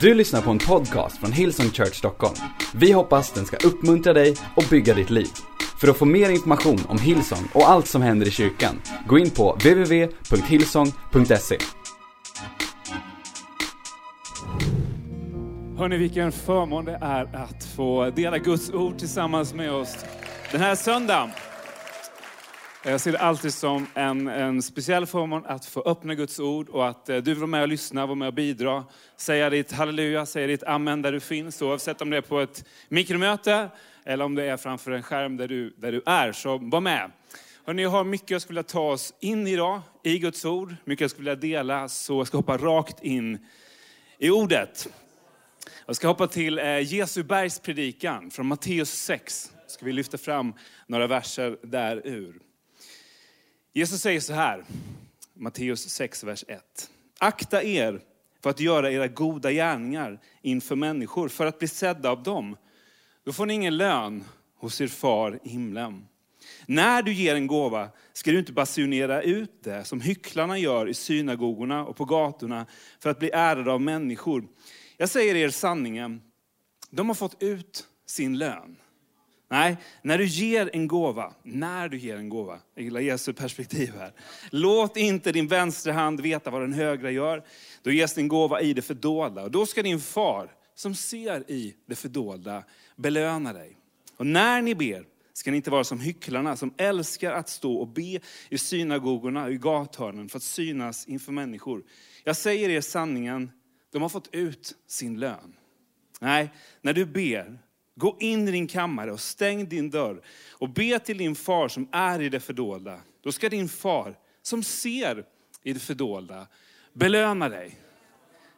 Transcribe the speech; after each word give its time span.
Du 0.00 0.14
lyssnar 0.14 0.42
på 0.42 0.50
en 0.50 0.58
podcast 0.58 1.18
från 1.18 1.32
Hillsong 1.32 1.70
Church 1.70 1.94
Stockholm. 1.94 2.34
Vi 2.74 2.92
hoppas 2.92 3.32
den 3.32 3.44
ska 3.44 3.56
uppmuntra 3.56 4.12
dig 4.12 4.36
och 4.56 4.64
bygga 4.70 4.94
ditt 4.94 5.10
liv. 5.10 5.28
För 5.80 5.88
att 5.88 5.96
få 5.96 6.04
mer 6.04 6.30
information 6.30 6.78
om 6.88 6.98
Hillsong 6.98 7.48
och 7.54 7.68
allt 7.68 7.86
som 7.86 8.02
händer 8.02 8.26
i 8.26 8.30
kyrkan, 8.30 8.80
gå 9.06 9.18
in 9.18 9.30
på 9.30 9.52
www.hillsong.se. 9.52 11.58
Hörni, 15.78 15.96
vilken 15.96 16.32
förmån 16.32 16.84
det 16.84 16.98
är 17.00 17.36
att 17.36 17.64
få 17.64 18.10
dela 18.10 18.38
Guds 18.38 18.70
ord 18.70 18.98
tillsammans 18.98 19.54
med 19.54 19.72
oss 19.72 19.96
den 20.52 20.60
här 20.60 20.74
söndagen. 20.74 21.30
Eh, 22.86 22.92
jag 22.92 23.00
ser 23.00 23.12
det 23.12 23.18
alltid 23.18 23.54
som 23.54 23.86
en, 23.94 24.28
en 24.28 24.62
speciell 24.62 25.06
förmån 25.06 25.46
att 25.46 25.66
få 25.66 25.82
öppna 25.82 26.14
Guds 26.14 26.40
ord 26.40 26.68
och 26.68 26.88
att 26.88 27.08
eh, 27.08 27.16
du 27.16 27.22
vill 27.22 27.36
vara 27.36 27.46
med 27.46 27.62
och 27.62 27.68
lyssna, 27.68 28.06
vara 28.06 28.14
med 28.14 28.28
och 28.28 28.34
bidra. 28.34 28.84
Säga 29.16 29.50
ditt 29.50 29.72
halleluja, 29.72 30.26
säga 30.26 30.46
ditt 30.46 30.62
amen 30.62 31.02
där 31.02 31.12
du 31.12 31.20
finns. 31.20 31.62
Oavsett 31.62 32.02
om 32.02 32.10
det 32.10 32.16
är 32.16 32.20
på 32.20 32.40
ett 32.40 32.64
mikromöte 32.88 33.68
eller 34.04 34.24
om 34.24 34.34
det 34.34 34.44
är 34.44 34.56
framför 34.56 34.90
en 34.90 35.02
skärm 35.02 35.36
där 35.36 35.48
du, 35.48 35.70
där 35.70 35.92
du 35.92 36.02
är. 36.06 36.32
Så 36.32 36.58
var 36.58 36.80
med. 36.80 37.10
Hörrni, 37.64 37.82
jag 37.82 37.90
har 37.90 38.04
mycket 38.04 38.30
jag 38.30 38.42
skulle 38.42 38.58
vilja 38.58 38.68
ta 38.68 38.90
oss 38.90 39.14
in 39.20 39.46
idag 39.46 39.80
i 40.02 40.18
Guds 40.18 40.44
ord. 40.44 40.76
Mycket 40.84 41.00
jag 41.00 41.10
skulle 41.10 41.30
vilja 41.30 41.58
dela, 41.58 41.88
så 41.88 42.20
jag 42.20 42.26
ska 42.26 42.36
hoppa 42.36 42.56
rakt 42.56 43.04
in 43.04 43.38
i 44.18 44.30
ordet. 44.30 44.88
Jag 45.86 45.96
ska 45.96 46.08
hoppa 46.08 46.26
till 46.26 46.58
eh, 46.58 46.94
Jesu 46.94 47.22
bergspredikan 47.22 48.30
från 48.30 48.46
Matteus 48.46 48.90
6. 48.90 49.52
Ska 49.66 49.84
vi 49.84 49.92
lyfta 49.92 50.18
fram 50.18 50.54
några 50.86 51.06
verser 51.06 51.58
där 51.62 52.02
ur. 52.04 52.45
Jesus 53.76 54.00
säger 54.00 54.20
så 54.20 54.32
här, 54.32 54.64
Matteus 55.34 55.88
6, 55.88 56.24
vers 56.24 56.44
1. 56.48 56.90
Akta 57.18 57.62
er 57.62 58.00
för 58.42 58.50
att 58.50 58.60
göra 58.60 58.90
era 58.90 59.08
goda 59.08 59.52
gärningar 59.52 60.20
inför 60.42 60.76
människor, 60.76 61.28
för 61.28 61.46
att 61.46 61.58
bli 61.58 61.68
sedda 61.68 62.10
av 62.10 62.22
dem. 62.22 62.56
Då 63.24 63.32
får 63.32 63.46
ni 63.46 63.54
ingen 63.54 63.76
lön 63.76 64.24
hos 64.56 64.80
er 64.80 64.86
far 64.86 65.40
i 65.44 65.48
himlen. 65.48 66.06
När 66.66 67.02
du 67.02 67.12
ger 67.12 67.34
en 67.34 67.46
gåva 67.46 67.88
ska 68.12 68.30
du 68.30 68.38
inte 68.38 68.52
basunera 68.52 69.22
ut 69.22 69.62
det 69.62 69.84
som 69.84 70.00
hycklarna 70.00 70.58
gör 70.58 70.88
i 70.88 70.94
synagogorna 70.94 71.86
och 71.86 71.96
på 71.96 72.04
gatorna 72.04 72.66
för 73.00 73.10
att 73.10 73.18
bli 73.18 73.30
ärade 73.30 73.72
av 73.72 73.80
människor. 73.80 74.48
Jag 74.96 75.08
säger 75.08 75.34
er 75.34 75.50
sanningen, 75.50 76.22
de 76.90 77.08
har 77.08 77.14
fått 77.14 77.42
ut 77.42 77.86
sin 78.06 78.38
lön. 78.38 78.76
Nej, 79.48 79.76
när 80.02 80.18
du 80.18 80.26
ger 80.26 80.70
en 80.72 80.88
gåva, 80.88 81.34
när 81.42 81.88
du 81.88 81.98
ger 81.98 82.16
en 82.16 82.28
gåva, 82.28 82.58
jag 82.74 82.84
gillar 82.84 83.00
Jesu 83.00 83.32
perspektiv 83.32 83.94
här. 83.96 84.12
Låt 84.50 84.96
inte 84.96 85.32
din 85.32 85.48
vänstra 85.48 85.92
hand 85.92 86.20
veta 86.20 86.50
vad 86.50 86.60
den 86.60 86.72
högra 86.72 87.10
gör. 87.10 87.44
Då 87.82 87.90
ges 87.90 88.14
din 88.14 88.28
gåva 88.28 88.60
i 88.60 88.72
det 88.72 88.82
fördolda. 88.82 89.42
Och 89.42 89.50
då 89.50 89.66
ska 89.66 89.82
din 89.82 90.00
far, 90.00 90.52
som 90.74 90.94
ser 90.94 91.50
i 91.50 91.74
det 91.86 91.94
fördolda, 91.94 92.64
belöna 92.96 93.52
dig. 93.52 93.76
Och 94.16 94.26
när 94.26 94.62
ni 94.62 94.74
ber, 94.74 95.04
ska 95.32 95.50
ni 95.50 95.56
inte 95.56 95.70
vara 95.70 95.84
som 95.84 96.00
hycklarna 96.00 96.56
som 96.56 96.74
älskar 96.76 97.32
att 97.32 97.48
stå 97.48 97.76
och 97.76 97.88
be 97.88 98.20
i 98.48 98.58
synagogorna 98.58 99.44
och 99.44 99.52
i 99.52 99.56
gathörnen 99.56 100.28
för 100.28 100.36
att 100.36 100.42
synas 100.42 101.06
inför 101.06 101.32
människor. 101.32 101.84
Jag 102.24 102.36
säger 102.36 102.68
er 102.68 102.80
sanningen, 102.80 103.50
de 103.92 104.02
har 104.02 104.08
fått 104.08 104.28
ut 104.34 104.74
sin 104.86 105.20
lön. 105.20 105.56
Nej, 106.20 106.50
när 106.82 106.92
du 106.92 107.06
ber, 107.06 107.58
Gå 107.98 108.16
in 108.20 108.48
i 108.48 108.50
din 108.50 108.66
kammare 108.66 109.12
och 109.12 109.20
stäng 109.20 109.68
din 109.68 109.90
dörr 109.90 110.22
och 110.52 110.70
be 110.70 110.98
till 110.98 111.18
din 111.18 111.34
far 111.34 111.68
som 111.68 111.88
är 111.92 112.22
i 112.22 112.28
det 112.28 112.40
fördolda. 112.40 113.00
Då 113.22 113.32
ska 113.32 113.48
din 113.48 113.68
far 113.68 114.14
som 114.42 114.62
ser 114.62 115.24
i 115.62 115.72
det 115.72 115.80
fördolda 115.80 116.46
belöna 116.92 117.48
dig. 117.48 117.78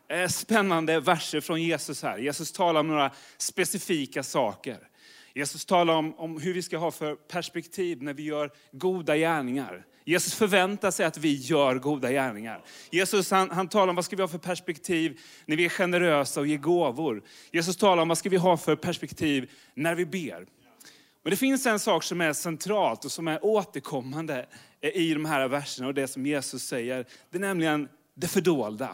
Eh, 0.08 0.28
spännande 0.28 1.00
verser 1.00 1.40
från 1.40 1.62
Jesus 1.62 2.02
här. 2.02 2.18
Jesus 2.18 2.52
talar 2.52 2.80
om 2.80 2.88
några 2.88 3.10
specifika 3.38 4.22
saker. 4.22 4.78
Jesus 5.34 5.64
talar 5.64 5.94
om, 5.94 6.14
om 6.14 6.40
hur 6.40 6.54
vi 6.54 6.62
ska 6.62 6.78
ha 6.78 6.90
för 6.90 7.14
perspektiv 7.14 8.02
när 8.02 8.14
vi 8.14 8.22
gör 8.22 8.50
goda 8.72 9.16
gärningar. 9.16 9.86
Jesus 10.08 10.34
förväntar 10.34 10.90
sig 10.90 11.06
att 11.06 11.18
vi 11.18 11.34
gör 11.34 11.74
goda 11.74 12.10
gärningar. 12.10 12.60
Jesus 12.90 13.30
han, 13.30 13.50
han 13.50 13.68
talar 13.68 13.88
om 13.88 13.96
vad 13.96 14.04
ska 14.04 14.16
vi 14.16 14.22
ha 14.22 14.28
för 14.28 14.38
perspektiv 14.38 15.20
när 15.46 15.56
vi 15.56 15.64
är 15.64 15.68
generösa 15.68 16.40
och 16.40 16.46
ger 16.46 16.58
gåvor. 16.58 17.22
Jesus 17.52 17.76
talar 17.76 18.02
om 18.02 18.08
vad 18.08 18.18
ska 18.18 18.28
vi 18.28 18.36
ha 18.36 18.56
för 18.56 18.76
perspektiv 18.76 19.50
när 19.74 19.94
vi 19.94 20.06
ber. 20.06 20.46
Men 21.22 21.30
det 21.30 21.36
finns 21.36 21.66
en 21.66 21.78
sak 21.78 22.04
som 22.04 22.20
är 22.20 22.32
centralt 22.32 23.04
och 23.04 23.12
som 23.12 23.28
är 23.28 23.44
återkommande 23.44 24.46
i 24.94 25.14
de 25.14 25.24
här 25.24 25.48
verserna 25.48 25.88
och 25.88 25.94
det 25.94 26.08
som 26.08 26.26
Jesus 26.26 26.62
säger. 26.62 27.06
Det 27.30 27.38
är 27.38 27.40
nämligen 27.40 27.88
det 28.14 28.28
fördolda. 28.28 28.90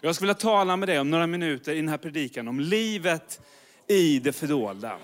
Jag 0.00 0.14
skulle 0.14 0.26
vilja 0.26 0.40
tala 0.40 0.76
med 0.76 0.88
dig 0.88 1.00
om 1.00 1.10
några 1.10 1.26
minuter 1.26 1.72
i 1.72 1.76
den 1.76 1.88
här 1.88 1.98
predikan 1.98 2.48
om 2.48 2.60
livet 2.60 3.40
i 3.86 4.18
det 4.18 4.32
fördolda. 4.32 4.96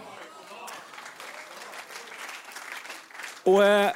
Och 3.45 3.65
eh, 3.65 3.93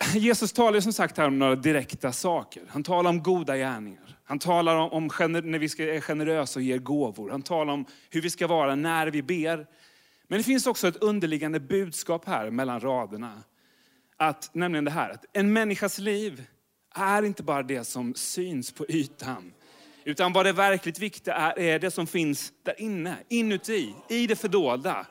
Jesus 0.14 0.52
talar 0.52 0.80
som 0.80 0.92
sagt 0.92 1.16
här 1.16 1.26
om 1.26 1.38
några 1.38 1.56
direkta 1.56 2.12
saker. 2.12 2.62
Han 2.68 2.82
talar 2.82 3.10
om 3.10 3.22
goda 3.22 3.56
gärningar. 3.56 4.18
Han 4.24 4.38
talar 4.38 4.76
om, 4.76 4.92
om 4.92 5.32
när 5.32 5.58
vi 5.58 5.68
ska, 5.68 5.84
är 5.84 6.00
generösa 6.00 6.58
och 6.58 6.62
ger 6.62 6.78
gåvor. 6.78 7.30
Han 7.30 7.42
talar 7.42 7.72
om 7.72 7.86
hur 8.10 8.22
vi 8.22 8.30
ska 8.30 8.46
vara 8.46 8.74
när 8.74 9.06
vi 9.06 9.22
ber. 9.22 9.66
Men 10.28 10.38
det 10.38 10.44
finns 10.44 10.66
också 10.66 10.88
ett 10.88 10.96
underliggande 10.96 11.60
budskap 11.60 12.26
här 12.26 12.50
mellan 12.50 12.80
raderna. 12.80 13.42
Att, 14.16 14.50
nämligen 14.52 14.84
det 14.84 14.90
här, 14.90 15.10
att 15.10 15.24
en 15.32 15.52
människas 15.52 15.98
liv 15.98 16.46
är 16.94 17.22
inte 17.22 17.42
bara 17.42 17.62
det 17.62 17.84
som 17.84 18.14
syns 18.14 18.72
på 18.72 18.86
ytan. 18.88 19.52
Utan 20.04 20.32
vad 20.32 20.46
det 20.46 20.52
verkligt 20.52 20.98
viktiga 20.98 21.34
är, 21.34 21.58
är 21.58 21.78
det 21.78 21.90
som 21.90 22.06
finns 22.06 22.52
där 22.62 22.80
inne, 22.80 23.16
inuti, 23.28 23.94
i 24.08 24.26
det 24.26 24.36
fördolda. 24.36 25.06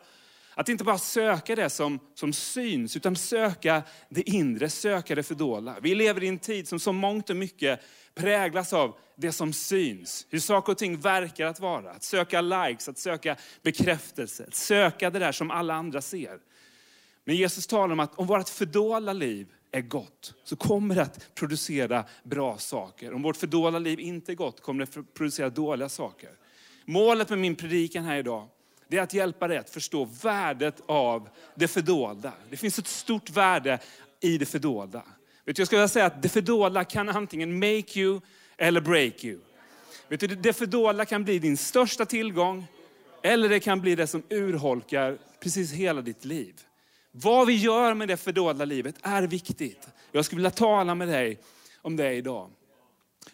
Att 0.53 0.69
inte 0.69 0.83
bara 0.83 0.97
söka 0.97 1.55
det 1.55 1.69
som, 1.69 1.99
som 2.15 2.33
syns, 2.33 2.95
utan 2.95 3.15
söka 3.15 3.83
det 4.09 4.29
inre, 4.29 4.69
söka 4.69 5.15
det 5.15 5.23
fördolda. 5.23 5.75
Vi 5.81 5.95
lever 5.95 6.23
i 6.23 6.27
en 6.27 6.39
tid 6.39 6.67
som 6.67 6.79
så 6.79 6.93
mångt 6.93 7.29
och 7.29 7.35
mycket 7.35 7.79
präglas 8.15 8.73
av 8.73 8.97
det 9.15 9.31
som 9.31 9.53
syns. 9.53 10.27
Hur 10.29 10.39
saker 10.39 10.71
och 10.71 10.77
ting 10.77 10.99
verkar 10.99 11.45
att 11.45 11.59
vara. 11.59 11.91
Att 11.91 12.03
söka 12.03 12.41
likes, 12.41 12.89
att 12.89 12.97
söka 12.97 13.35
bekräftelse, 13.61 14.45
att 14.47 14.55
söka 14.55 15.09
det 15.09 15.19
där 15.19 15.31
som 15.31 15.51
alla 15.51 15.73
andra 15.73 16.01
ser. 16.01 16.39
Men 17.25 17.35
Jesus 17.35 17.67
talar 17.67 17.93
om 17.93 17.99
att 17.99 18.19
om 18.19 18.27
vårt 18.27 18.49
fördolda 18.49 19.13
liv 19.13 19.47
är 19.71 19.81
gott, 19.81 20.33
så 20.43 20.55
kommer 20.55 20.95
det 20.95 21.01
att 21.01 21.35
producera 21.35 22.05
bra 22.23 22.57
saker. 22.57 23.13
Om 23.13 23.21
vårt 23.21 23.37
fördolda 23.37 23.79
liv 23.79 23.99
inte 23.99 24.31
är 24.31 24.35
gott, 24.35 24.61
kommer 24.61 24.85
det 24.85 24.99
att 24.99 25.13
producera 25.13 25.49
dåliga 25.49 25.89
saker. 25.89 26.29
Målet 26.85 27.29
med 27.29 27.39
min 27.39 27.55
predikan 27.55 28.05
här 28.05 28.17
idag, 28.17 28.47
det 28.89 28.97
är 28.97 29.01
att 29.01 29.13
hjälpa 29.13 29.47
dig 29.47 29.57
att 29.57 29.69
förstå 29.69 30.09
värdet 30.23 30.81
av 30.85 31.29
det 31.55 31.67
fördolda. 31.67 32.33
Det 32.49 32.57
finns 32.57 32.79
ett 32.79 32.87
stort 32.87 33.29
värde 33.29 33.79
i 34.19 34.37
det 34.37 34.45
fördolda. 34.45 35.03
Vet 35.45 35.55
du, 35.55 35.61
jag 35.61 35.67
skulle 35.67 35.87
säga 35.87 36.05
att 36.05 36.21
det 36.21 36.29
fördolda 36.29 36.83
kan 36.83 37.09
antingen 37.09 37.53
make 37.53 37.99
you 37.99 38.21
eller 38.57 38.81
break 38.81 39.23
you. 39.23 39.39
Vet 40.07 40.19
du, 40.19 40.27
det 40.27 40.53
fördolda 40.53 41.05
kan 41.05 41.23
bli 41.23 41.39
din 41.39 41.57
största 41.57 42.05
tillgång, 42.05 42.67
eller 43.23 43.49
det 43.49 43.59
kan 43.59 43.81
bli 43.81 43.95
det 43.95 44.07
som 44.07 44.23
urholkar 44.29 45.17
precis 45.39 45.71
hela 45.71 46.01
ditt 46.01 46.25
liv. 46.25 46.61
Vad 47.11 47.47
vi 47.47 47.53
gör 47.55 47.93
med 47.93 48.07
det 48.07 48.17
fördolda 48.17 48.65
livet 48.65 48.95
är 49.01 49.23
viktigt. 49.23 49.87
Jag 50.11 50.25
skulle 50.25 50.39
vilja 50.39 50.51
tala 50.51 50.95
med 50.95 51.07
dig 51.07 51.39
om 51.81 51.95
det 51.95 52.13
idag. 52.13 52.49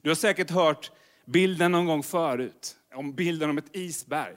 Du 0.02 0.10
har 0.10 0.16
säkert 0.16 0.50
hört 0.50 0.92
bilden 1.26 1.72
någon 1.72 1.86
gång 1.86 2.04
förut, 2.04 2.76
om 2.94 3.14
bilden 3.14 3.50
om 3.50 3.58
ett 3.58 3.76
isberg. 3.76 4.36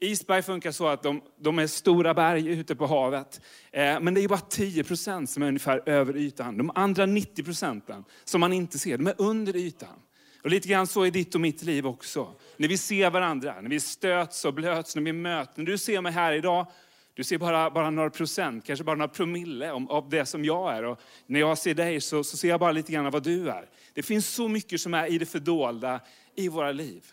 Isberg 0.00 0.42
funkar 0.42 0.72
så 0.72 0.88
att 0.88 1.02
de, 1.02 1.22
de 1.40 1.58
är 1.58 1.66
stora 1.66 2.14
berg 2.14 2.48
ute 2.48 2.76
på 2.76 2.86
havet. 2.86 3.40
Eh, 3.72 4.00
men 4.00 4.14
det 4.14 4.24
är 4.24 4.28
bara 4.28 4.38
10 4.38 4.84
procent 4.84 5.30
som 5.30 5.42
är 5.42 5.48
ungefär 5.48 5.88
över 5.88 6.16
ytan. 6.16 6.58
De 6.58 6.70
andra 6.74 7.06
90 7.06 7.44
procenten 7.44 8.04
som 8.24 8.40
man 8.40 8.52
inte 8.52 8.78
ser, 8.78 8.98
de 8.98 9.06
är 9.06 9.14
under 9.18 9.56
ytan. 9.56 9.98
Och 10.42 10.50
lite 10.50 10.68
grann 10.68 10.86
så 10.86 11.02
är 11.02 11.10
ditt 11.10 11.34
och 11.34 11.40
mitt 11.40 11.62
liv 11.62 11.86
också. 11.86 12.32
När 12.56 12.68
vi 12.68 12.78
ser 12.78 13.10
varandra, 13.10 13.60
när 13.60 13.70
vi 13.70 13.80
stöts 13.80 14.44
och 14.44 14.54
blöts, 14.54 14.96
när 14.96 15.02
vi 15.02 15.12
möts. 15.12 15.56
När 15.56 15.64
du 15.64 15.78
ser 15.78 16.00
mig 16.00 16.12
här 16.12 16.32
idag, 16.32 16.66
du 17.14 17.24
ser 17.24 17.38
bara, 17.38 17.70
bara 17.70 17.90
några 17.90 18.10
procent, 18.10 18.66
kanske 18.66 18.84
bara 18.84 18.96
några 18.96 19.08
promille 19.08 19.72
om, 19.72 19.88
av 19.88 20.08
det 20.08 20.26
som 20.26 20.44
jag 20.44 20.76
är. 20.76 20.84
Och 20.84 21.00
när 21.26 21.40
jag 21.40 21.58
ser 21.58 21.74
dig 21.74 22.00
så, 22.00 22.24
så 22.24 22.36
ser 22.36 22.48
jag 22.48 22.60
bara 22.60 22.72
lite 22.72 22.92
grann 22.92 23.06
av 23.06 23.12
vad 23.12 23.22
du 23.22 23.50
är. 23.50 23.68
Det 23.94 24.02
finns 24.02 24.28
så 24.28 24.48
mycket 24.48 24.80
som 24.80 24.94
är 24.94 25.06
i 25.12 25.18
det 25.18 25.26
fördolda 25.26 26.00
i 26.34 26.48
våra 26.48 26.72
liv. 26.72 27.04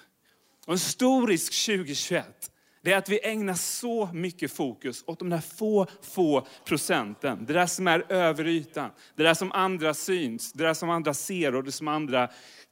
Och 0.65 0.73
en 0.73 0.79
stor 0.79 1.27
risk 1.27 1.65
2021 1.65 2.52
det 2.83 2.91
är 2.91 2.97
att 2.97 3.09
vi 3.09 3.19
ägnar 3.23 3.53
så 3.53 4.09
mycket 4.13 4.51
fokus 4.51 5.03
åt 5.07 5.19
de 5.19 5.29
där 5.29 5.41
få, 5.41 5.87
få 6.01 6.47
procenten. 6.65 7.45
Det 7.45 7.53
där 7.53 7.65
som 7.65 7.87
är 7.87 8.11
över 8.11 8.47
ytan. 8.47 8.89
Det 9.15 9.23
där 9.23 9.33
som 9.33 9.51
andra 9.51 9.93
syns, 9.93 10.53
det 10.53 10.63
där 10.63 10.73
som 10.73 10.89
andra 10.89 11.13
ser 11.13 11.55
och 11.55 11.63
det 11.63 11.71
som 11.71 11.87
andra 11.87 12.29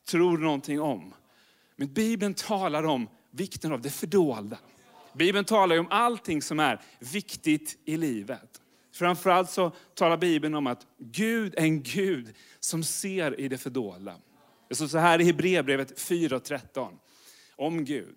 tror 0.08 0.38
någonting 0.38 0.82
om. 0.82 1.14
Men 1.76 1.94
Bibeln 1.94 2.34
talar 2.34 2.84
om 2.84 3.08
vikten 3.32 3.72
av 3.72 3.82
det 3.82 3.90
fördolda. 3.90 4.58
Bibeln 5.14 5.46
talar 5.46 5.80
om 5.80 5.88
allting 5.90 6.42
som 6.42 6.60
är 6.60 6.82
viktigt 7.00 7.78
i 7.86 7.98
livet. 7.98 8.62
Framförallt 8.94 9.50
så 9.50 9.72
talar 9.94 10.18
Bibeln 10.18 10.56
om 10.56 10.68
att 10.68 10.88
Gud 10.98 11.54
är 11.56 11.62
en 11.62 11.84
Gud 11.84 12.34
som 12.60 12.84
ser 12.84 13.40
i 13.40 13.48
det 13.48 13.58
fördolda. 13.58 14.16
Det 14.70 14.76
står 14.76 14.88
så 14.88 14.98
här 14.98 15.22
i 15.22 15.24
Hebreerbrevet 15.24 16.00
4.13 16.00 16.98
om 17.56 17.86
Gud. 17.86 18.16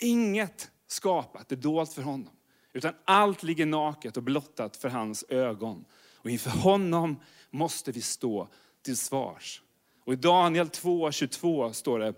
Inget 0.00 0.70
skapat 0.88 1.52
är 1.52 1.56
dolt 1.56 1.92
för 1.92 2.02
honom. 2.02 2.32
Utan 2.72 2.92
allt 3.04 3.42
ligger 3.42 3.66
naket 3.66 4.16
och 4.16 4.22
blottat 4.22 4.76
för 4.76 4.88
hans 4.88 5.24
ögon. 5.28 5.84
Och 6.14 6.30
inför 6.30 6.50
honom 6.50 7.20
måste 7.50 7.92
vi 7.92 8.02
stå 8.02 8.48
till 8.82 8.96
svars. 8.96 9.62
Och 10.04 10.12
i 10.12 10.16
Daniel 10.16 10.66
2.22 10.66 11.72
står 11.72 11.98
det 11.98 12.14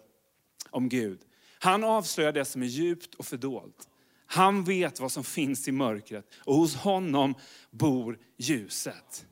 om 0.71 0.89
Gud. 0.89 1.21
Han 1.59 1.85
avslöjar 1.85 2.33
det 2.33 2.45
som 2.45 2.63
är 2.63 2.67
djupt 2.67 3.15
och 3.15 3.27
fördolt. 3.27 3.89
Han 4.27 4.65
vet 4.65 5.01
vad 5.01 5.13
som 5.13 5.25
finns 5.25 5.69
i 5.69 5.73
mörkret 5.73 6.25
och 6.37 6.55
hos 6.55 6.77
honom 6.77 7.35
bor 7.71 8.19
ljuset. 8.37 9.27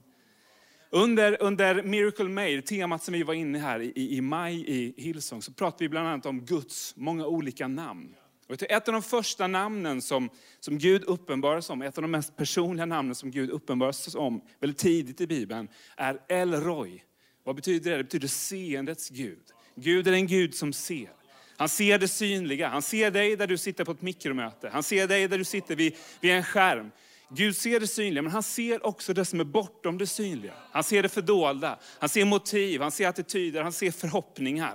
Under, 0.90 1.42
under 1.42 1.82
Miracle 1.82 2.28
Made, 2.28 2.62
temat 2.62 3.02
som 3.02 3.14
vi 3.14 3.22
var 3.22 3.34
inne 3.34 3.58
här 3.58 3.80
i, 3.80 4.16
i 4.16 4.20
maj 4.20 4.64
i 4.66 4.94
Hillsong, 5.02 5.42
så 5.42 5.52
pratade 5.52 5.84
vi 5.84 5.88
bland 5.88 6.08
annat 6.08 6.26
om 6.26 6.40
Guds 6.40 6.96
många 6.96 7.26
olika 7.26 7.68
namn. 7.68 8.14
Och 8.48 8.62
ett 8.62 8.88
av 8.88 8.92
de 8.92 9.02
första 9.02 9.46
namnen 9.46 10.02
som, 10.02 10.30
som 10.60 10.78
Gud 10.78 11.02
sig 11.02 11.72
om, 11.72 11.82
ett 11.82 11.98
av 11.98 12.02
de 12.02 12.10
mest 12.10 12.36
personliga 12.36 12.86
namnen 12.86 13.14
som 13.14 13.30
Gud 13.30 13.50
uppenbaras 13.50 14.14
om 14.14 14.40
väldigt 14.60 14.78
tidigt 14.78 15.20
i 15.20 15.26
Bibeln, 15.26 15.68
är 15.96 16.20
El 16.28 16.54
Roy. 16.54 17.02
Vad 17.44 17.56
betyder 17.56 17.90
det? 17.90 17.96
Det 17.96 18.04
betyder 18.04 18.28
seendets 18.28 19.08
Gud. 19.08 19.42
Gud 19.74 20.08
är 20.08 20.12
en 20.12 20.26
Gud 20.26 20.54
som 20.54 20.72
ser. 20.72 21.10
Han 21.56 21.68
ser 21.68 21.98
det 21.98 22.08
synliga. 22.08 22.68
Han 22.68 22.82
ser 22.82 23.10
dig 23.10 23.36
där 23.36 23.46
du 23.46 23.58
sitter 23.58 23.84
på 23.84 23.92
ett 23.92 24.02
mikromöte. 24.02 24.68
Han 24.72 24.82
ser 24.82 25.08
dig 25.08 25.28
där 25.28 25.38
du 25.38 25.44
sitter 25.44 25.76
vid, 25.76 25.96
vid 26.20 26.30
en 26.30 26.44
skärm. 26.44 26.90
Gud 27.30 27.56
ser 27.56 27.80
det 27.80 27.86
synliga, 27.86 28.22
men 28.22 28.32
han 28.32 28.42
ser 28.42 28.86
också 28.86 29.12
det 29.12 29.24
som 29.24 29.40
är 29.40 29.44
bortom 29.44 29.98
det 29.98 30.06
synliga. 30.06 30.52
Han 30.70 30.84
ser 30.84 31.02
det 31.02 31.08
fördolda. 31.08 31.78
Han 31.98 32.08
ser 32.08 32.24
motiv, 32.24 32.80
han 32.80 32.90
ser 32.90 33.08
attityder, 33.08 33.62
han 33.62 33.72
ser 33.72 33.90
förhoppningar. 33.90 34.74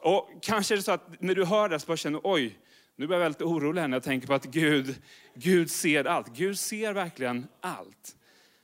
Och 0.00 0.30
kanske 0.42 0.74
är 0.74 0.76
det 0.76 0.82
så 0.82 0.92
att 0.92 1.20
när 1.20 1.34
du 1.34 1.44
hör 1.44 1.68
det 1.68 1.80
så 1.80 1.86
bara 1.86 1.96
känner 1.96 2.20
oj, 2.24 2.58
nu 2.98 3.06
blir 3.06 3.16
jag 3.16 3.22
väldigt 3.22 3.42
orolig 3.42 3.82
när 3.82 3.96
jag 3.96 4.02
tänker 4.02 4.26
på 4.26 4.34
att 4.34 4.44
Gud, 4.44 5.02
Gud 5.34 5.70
ser 5.70 6.04
allt. 6.04 6.36
Gud 6.36 6.58
ser 6.58 6.92
verkligen 6.92 7.46
allt. 7.60 8.16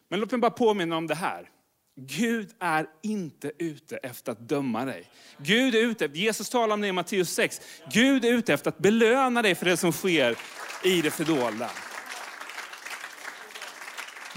Men 0.08 0.20
låt 0.20 0.30
mig 0.30 0.40
bara 0.40 0.50
påminna 0.50 0.96
om 0.96 1.06
det 1.06 1.14
här. 1.14 1.50
Gud 1.96 2.50
är 2.58 2.86
inte 3.02 3.52
ute 3.58 3.96
efter 3.96 4.32
att 4.32 4.48
döma 4.48 4.84
dig. 4.84 5.10
Gud 5.38 5.74
är 5.74 5.78
ute, 5.78 6.10
Jesus 6.14 6.50
talar 6.50 6.74
om 6.74 6.80
det 6.80 6.88
i 6.88 6.92
Matteus 6.92 7.30
6. 7.30 7.60
Gud 7.92 8.24
är 8.24 8.32
ute 8.32 8.54
efter 8.54 8.68
att 8.68 8.78
belöna 8.78 9.42
dig 9.42 9.54
för 9.54 9.66
det 9.66 9.76
som 9.76 9.92
sker 9.92 10.38
i 10.84 11.02
det 11.02 11.10
fördolda. 11.10 11.70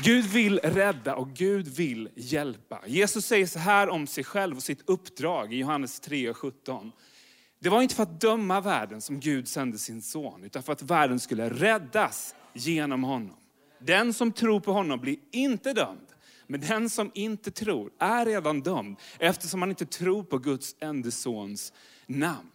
Gud 0.04 0.26
vill 0.26 0.60
rädda 0.60 1.16
och 1.16 1.30
Gud 1.30 1.68
vill 1.68 2.10
hjälpa. 2.16 2.82
Jesus 2.88 3.26
säger 3.26 3.46
så 3.46 3.60
här 3.60 3.90
om 3.90 4.08
sig 4.08 4.24
själv 4.24 4.58
och 4.58 4.64
sitt 4.64 4.90
uppdrag 4.90 5.54
i 5.54 5.58
Johannes 5.58 6.00
3 6.00 6.30
och 6.30 6.38
17. 6.38 6.92
Det 7.60 7.70
var 7.70 7.82
inte 7.82 7.96
för 7.96 8.04
att 8.04 8.22
döma 8.22 8.62
världen 8.62 9.02
som 9.02 9.20
Gud 9.20 9.48
sände 9.48 9.78
sin 9.78 10.02
son, 10.02 10.44
utan 10.44 10.64
för 10.64 10.74
att 10.74 10.82
världen 10.82 11.20
skulle 11.20 11.50
räddas 11.50 12.36
genom 12.54 13.04
honom. 13.04 13.36
Den 13.80 14.14
som 14.14 14.32
tror 14.32 14.60
på 14.60 14.72
honom 14.72 15.00
blir 15.00 15.18
inte 15.32 15.74
dömd, 15.74 16.08
men 16.48 16.62
den 16.62 16.90
som 16.90 17.12
inte 17.14 17.52
tror 17.52 17.92
är 18.00 18.26
redan 18.26 18.62
dömd, 18.62 18.98
eftersom 19.20 19.60
man 19.60 19.70
inte 19.70 19.86
tror 19.86 20.24
på 20.24 20.38
Guds 20.38 20.76
enda 20.80 21.12
sons 21.12 21.74
namn. 22.06 22.52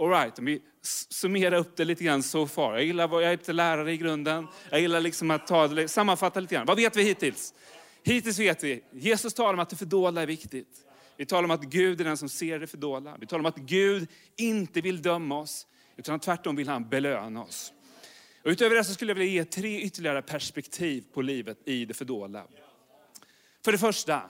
All 0.00 0.10
right, 0.10 0.38
om 0.38 0.44
vi 0.44 0.62
summerar 1.08 1.56
upp 1.56 1.76
det 1.76 1.84
lite 1.84 2.04
grann 2.04 2.22
så 2.22 2.46
far. 2.46 2.72
Jag 2.72 2.84
gillar, 2.84 3.12
jag 3.12 3.24
är 3.24 3.32
inte 3.32 3.52
lärare 3.52 3.92
i 3.92 3.96
grunden. 3.96 4.46
Jag 4.70 4.80
gillar 4.80 5.00
liksom 5.00 5.30
att 5.30 5.46
ta 5.46 5.68
det, 5.68 5.88
sammanfatta 5.88 6.40
lite 6.40 6.54
grann. 6.54 6.66
Vad 6.66 6.76
vet 6.76 6.96
vi 6.96 7.02
hittills? 7.02 7.54
Hittills 8.02 8.38
vet 8.38 8.64
vi, 8.64 8.84
Jesus 8.92 9.34
talar 9.34 9.52
om 9.52 9.58
att 9.58 9.70
det 9.70 9.76
fördolda 9.76 10.22
är 10.22 10.26
viktigt. 10.26 10.87
Vi 11.18 11.26
talar 11.26 11.44
om 11.44 11.50
att 11.50 11.64
Gud 11.64 12.00
är 12.00 12.04
den 12.04 12.16
som 12.16 12.28
ser 12.28 12.58
det 12.58 12.66
fördolda. 12.66 13.16
Vi 13.20 13.26
talar 13.26 13.40
om 13.40 13.46
att 13.46 13.56
Gud 13.56 14.08
inte 14.36 14.80
vill 14.80 15.02
döma 15.02 15.38
oss, 15.38 15.66
utan 15.96 16.20
tvärtom 16.20 16.56
vill 16.56 16.68
han 16.68 16.88
belöna 16.88 17.42
oss. 17.42 17.72
Och 18.44 18.50
utöver 18.50 18.76
det 18.76 18.84
så 18.84 18.94
skulle 18.94 19.10
jag 19.10 19.16
vilja 19.16 19.32
ge 19.32 19.44
tre 19.44 19.80
ytterligare 19.80 20.22
perspektiv 20.22 21.04
på 21.12 21.22
livet 21.22 21.58
i 21.64 21.84
det 21.84 21.94
fördolda. 21.94 22.44
För 23.64 23.72
det 23.72 23.78
första, 23.78 24.22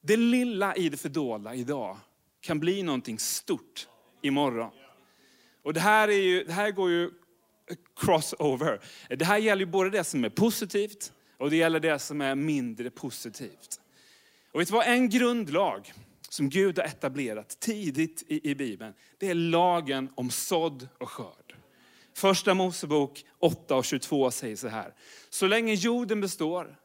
det 0.00 0.16
lilla 0.16 0.76
i 0.76 0.88
det 0.88 0.96
fördolda 0.96 1.54
idag 1.54 1.96
kan 2.40 2.60
bli 2.60 2.82
någonting 2.82 3.18
stort 3.18 3.88
imorgon. 4.22 4.70
Och 5.62 5.74
det 5.74 5.80
här, 5.80 6.08
är 6.08 6.22
ju, 6.22 6.44
det 6.44 6.52
här 6.52 6.70
går 6.70 6.90
ju 6.90 7.10
crossover. 7.96 8.80
Det 9.08 9.24
här 9.24 9.38
gäller 9.38 9.60
ju 9.60 9.70
både 9.70 9.90
det 9.90 10.04
som 10.04 10.24
är 10.24 10.30
positivt 10.30 11.12
och 11.38 11.50
det 11.50 11.56
gäller 11.56 11.80
det 11.80 11.98
som 11.98 12.20
är 12.20 12.34
mindre 12.34 12.90
positivt. 12.90 13.80
Och 14.54 14.60
vet 14.60 14.68
du 14.68 14.74
vad, 14.74 14.86
en 14.86 15.08
grundlag 15.08 15.92
som 16.28 16.48
Gud 16.48 16.78
har 16.78 16.84
etablerat 16.84 17.60
tidigt 17.60 18.24
i, 18.28 18.50
i 18.50 18.54
Bibeln, 18.54 18.94
det 19.18 19.30
är 19.30 19.34
lagen 19.34 20.08
om 20.14 20.30
sådd 20.30 20.88
och 20.98 21.10
skörd. 21.10 21.54
Första 22.16 22.54
Mosebok 22.54 23.24
8 23.38 23.76
och 23.76 23.84
22 23.84 24.30
säger 24.30 24.56
så 24.56 24.68
här. 24.68 24.94
Så 25.30 25.46
länge 25.46 25.74
jorden 25.74 26.20
består 26.20 26.76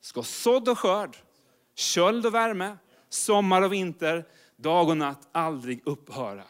ska 0.00 0.22
sådd 0.22 0.68
och 0.68 0.78
skörd, 0.78 1.16
köld 1.74 2.26
och 2.26 2.34
värme, 2.34 2.76
sommar 3.08 3.62
och 3.62 3.72
vinter, 3.72 4.26
dag 4.56 4.88
och 4.88 4.96
natt 4.96 5.28
aldrig 5.32 5.82
upphöra. 5.84 6.44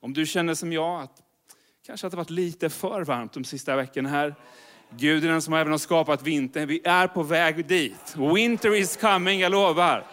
Om 0.00 0.12
du 0.12 0.26
känner 0.26 0.54
som 0.54 0.72
jag 0.72 1.02
att 1.02 1.22
kanske 1.86 2.06
att 2.06 2.10
det 2.10 2.16
varit 2.16 2.30
lite 2.30 2.70
för 2.70 3.04
varmt 3.04 3.32
de 3.32 3.44
sista 3.44 3.76
veckorna 3.76 4.08
här. 4.08 4.34
Gud 4.96 5.24
är 5.24 5.28
den 5.28 5.42
som 5.42 5.54
även 5.54 5.70
har 5.70 5.78
skapat 5.78 6.22
vintern. 6.22 6.68
Vi 6.68 6.80
är 6.84 7.06
på 7.06 7.22
väg 7.22 7.66
dit. 7.66 8.16
Winter 8.34 8.74
is 8.74 8.96
coming, 8.96 9.40
jag 9.40 9.52
lovar. 9.52 10.06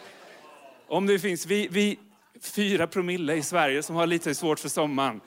Om 0.87 1.07
det 1.07 1.19
finns, 1.19 1.45
vi, 1.45 1.67
vi 1.71 1.99
fyra 2.41 2.87
promille 2.87 3.35
i 3.35 3.43
Sverige 3.43 3.83
som 3.83 3.95
har 3.95 4.07
lite 4.07 4.35
svårt 4.35 4.59
för 4.59 4.69
sommaren. 4.69 5.21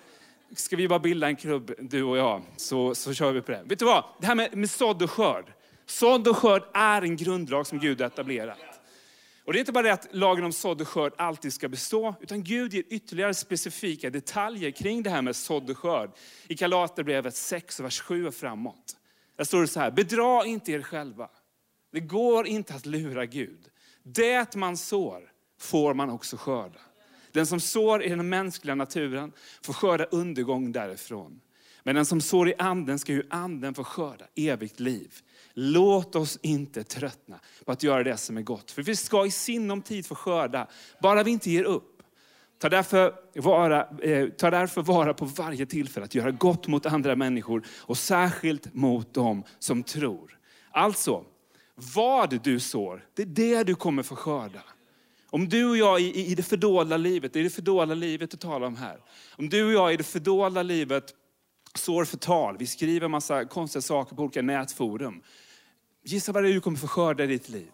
Ska 0.56 0.76
vi 0.76 0.88
bara 0.88 0.98
bilda 0.98 1.26
en 1.26 1.36
klubb, 1.36 1.72
du 1.78 2.02
och 2.02 2.16
jag, 2.16 2.42
så, 2.56 2.94
så 2.94 3.14
kör 3.14 3.32
vi 3.32 3.40
på 3.40 3.52
det. 3.52 3.62
Vet 3.64 3.78
du 3.78 3.84
vad? 3.84 4.04
Det 4.20 4.26
här 4.26 4.34
med, 4.34 4.56
med 4.56 4.70
sådd 4.70 5.02
och 5.02 5.10
skörd. 5.10 5.52
Sådd 5.86 6.28
och 6.28 6.36
skörd 6.36 6.62
är 6.74 7.02
en 7.02 7.16
grundlag 7.16 7.66
som 7.66 7.78
Gud 7.78 8.00
har 8.00 8.06
etablerat. 8.06 8.58
Och 9.44 9.52
det 9.52 9.58
är 9.58 9.60
inte 9.60 9.72
bara 9.72 9.84
det 9.84 9.92
att 9.92 10.08
lagen 10.10 10.44
om 10.44 10.52
sådd 10.52 10.80
och 10.80 10.88
skörd 10.88 11.12
alltid 11.16 11.52
ska 11.52 11.68
bestå, 11.68 12.14
utan 12.20 12.44
Gud 12.44 12.74
ger 12.74 12.84
ytterligare 12.88 13.34
specifika 13.34 14.10
detaljer 14.10 14.70
kring 14.70 15.02
det 15.02 15.10
här 15.10 15.22
med 15.22 15.36
sådd 15.36 15.70
och 15.70 15.78
skörd. 15.78 16.10
I 16.48 16.54
Galaterbrevet 16.54 17.36
6, 17.36 17.80
vers 17.80 18.00
7 18.00 18.26
och 18.26 18.34
framåt. 18.34 18.96
Där 19.36 19.44
står 19.44 19.60
det 19.60 19.68
så 19.68 19.80
här, 19.80 19.90
bedra 19.90 20.46
inte 20.46 20.72
er 20.72 20.82
själva. 20.82 21.28
Det 21.92 22.00
går 22.00 22.46
inte 22.46 22.74
att 22.74 22.86
lura 22.86 23.26
Gud. 23.26 23.68
Det 24.02 24.54
man 24.54 24.76
sår 24.76 25.30
får 25.60 25.94
man 25.94 26.10
också 26.10 26.36
skörda. 26.36 26.80
Den 27.32 27.46
som 27.46 27.60
sår 27.60 28.02
i 28.02 28.08
den 28.08 28.28
mänskliga 28.28 28.74
naturen 28.74 29.32
får 29.62 29.72
skörda 29.72 30.04
undergång 30.04 30.72
därifrån. 30.72 31.40
Men 31.82 31.94
den 31.94 32.06
som 32.06 32.20
sår 32.20 32.48
i 32.48 32.54
anden 32.58 32.98
ska 32.98 33.12
ju 33.12 33.22
anden 33.30 33.74
få 33.74 33.84
skörda 33.84 34.24
evigt 34.34 34.80
liv. 34.80 35.14
Låt 35.54 36.14
oss 36.14 36.38
inte 36.42 36.84
tröttna 36.84 37.40
på 37.64 37.72
att 37.72 37.82
göra 37.82 38.02
det 38.02 38.16
som 38.16 38.36
är 38.36 38.42
gott. 38.42 38.70
För 38.70 38.82
vi 38.82 38.96
ska 38.96 39.26
i 39.26 39.30
sinom 39.30 39.82
tid 39.82 40.06
få 40.06 40.14
skörda, 40.14 40.66
bara 41.02 41.22
vi 41.22 41.30
inte 41.30 41.50
ger 41.50 41.64
upp. 41.64 41.93
Ta 42.58 42.68
därför, 42.68 43.14
vara, 43.34 43.88
eh, 44.02 44.28
ta 44.28 44.50
därför 44.50 44.82
vara 44.82 45.14
på 45.14 45.24
varje 45.24 45.66
tillfälle 45.66 46.04
att 46.04 46.14
göra 46.14 46.30
gott 46.30 46.66
mot 46.66 46.86
andra 46.86 47.16
människor 47.16 47.66
och 47.80 47.98
särskilt 47.98 48.74
mot 48.74 49.14
dem 49.14 49.44
som 49.58 49.82
tror. 49.82 50.38
Alltså, 50.70 51.24
vad 51.94 52.42
du 52.42 52.60
sår, 52.60 53.04
det 53.14 53.22
är 53.22 53.26
det 53.26 53.64
du 53.64 53.74
kommer 53.74 54.02
få 54.02 54.16
skörda. 54.16 54.62
Om 55.30 55.48
du 55.48 55.70
och 55.70 55.76
jag 55.76 56.00
i, 56.00 56.26
i 56.26 56.34
det 56.34 56.42
fördolda 56.42 56.96
livet, 56.96 57.32
det 57.32 57.40
är 57.40 57.44
det 57.44 57.50
fördolda 57.50 57.94
livet 57.94 58.30
du 58.30 58.36
talar 58.36 58.66
om 58.66 58.76
här. 58.76 58.98
Om 59.36 59.48
du 59.48 59.64
och 59.64 59.72
jag 59.72 59.94
i 59.94 59.96
det 59.96 60.04
fördolda 60.04 60.62
livet 60.62 61.14
sår 61.74 62.04
förtal, 62.04 62.56
vi 62.58 62.66
skriver 62.66 63.08
massa 63.08 63.44
konstiga 63.44 63.82
saker 63.82 64.16
på 64.16 64.22
olika 64.22 64.42
nätforum. 64.42 65.22
Gissa 66.04 66.32
vad 66.32 66.42
det 66.42 66.50
är 66.50 66.52
du 66.52 66.60
kommer 66.60 66.78
få 66.78 66.88
skörda 66.88 67.24
i 67.24 67.26
ditt 67.26 67.48
liv. 67.48 67.70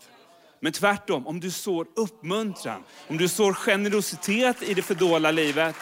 Men 0.60 0.72
tvärtom, 0.72 1.26
om 1.26 1.40
du 1.40 1.50
sår 1.50 1.86
uppmuntran, 1.96 2.82
om 3.08 3.16
du 3.16 3.28
sår 3.28 3.52
generositet 3.54 4.62
i 4.62 4.74
det 4.74 4.82
fördolda 4.82 5.30
livet, 5.30 5.76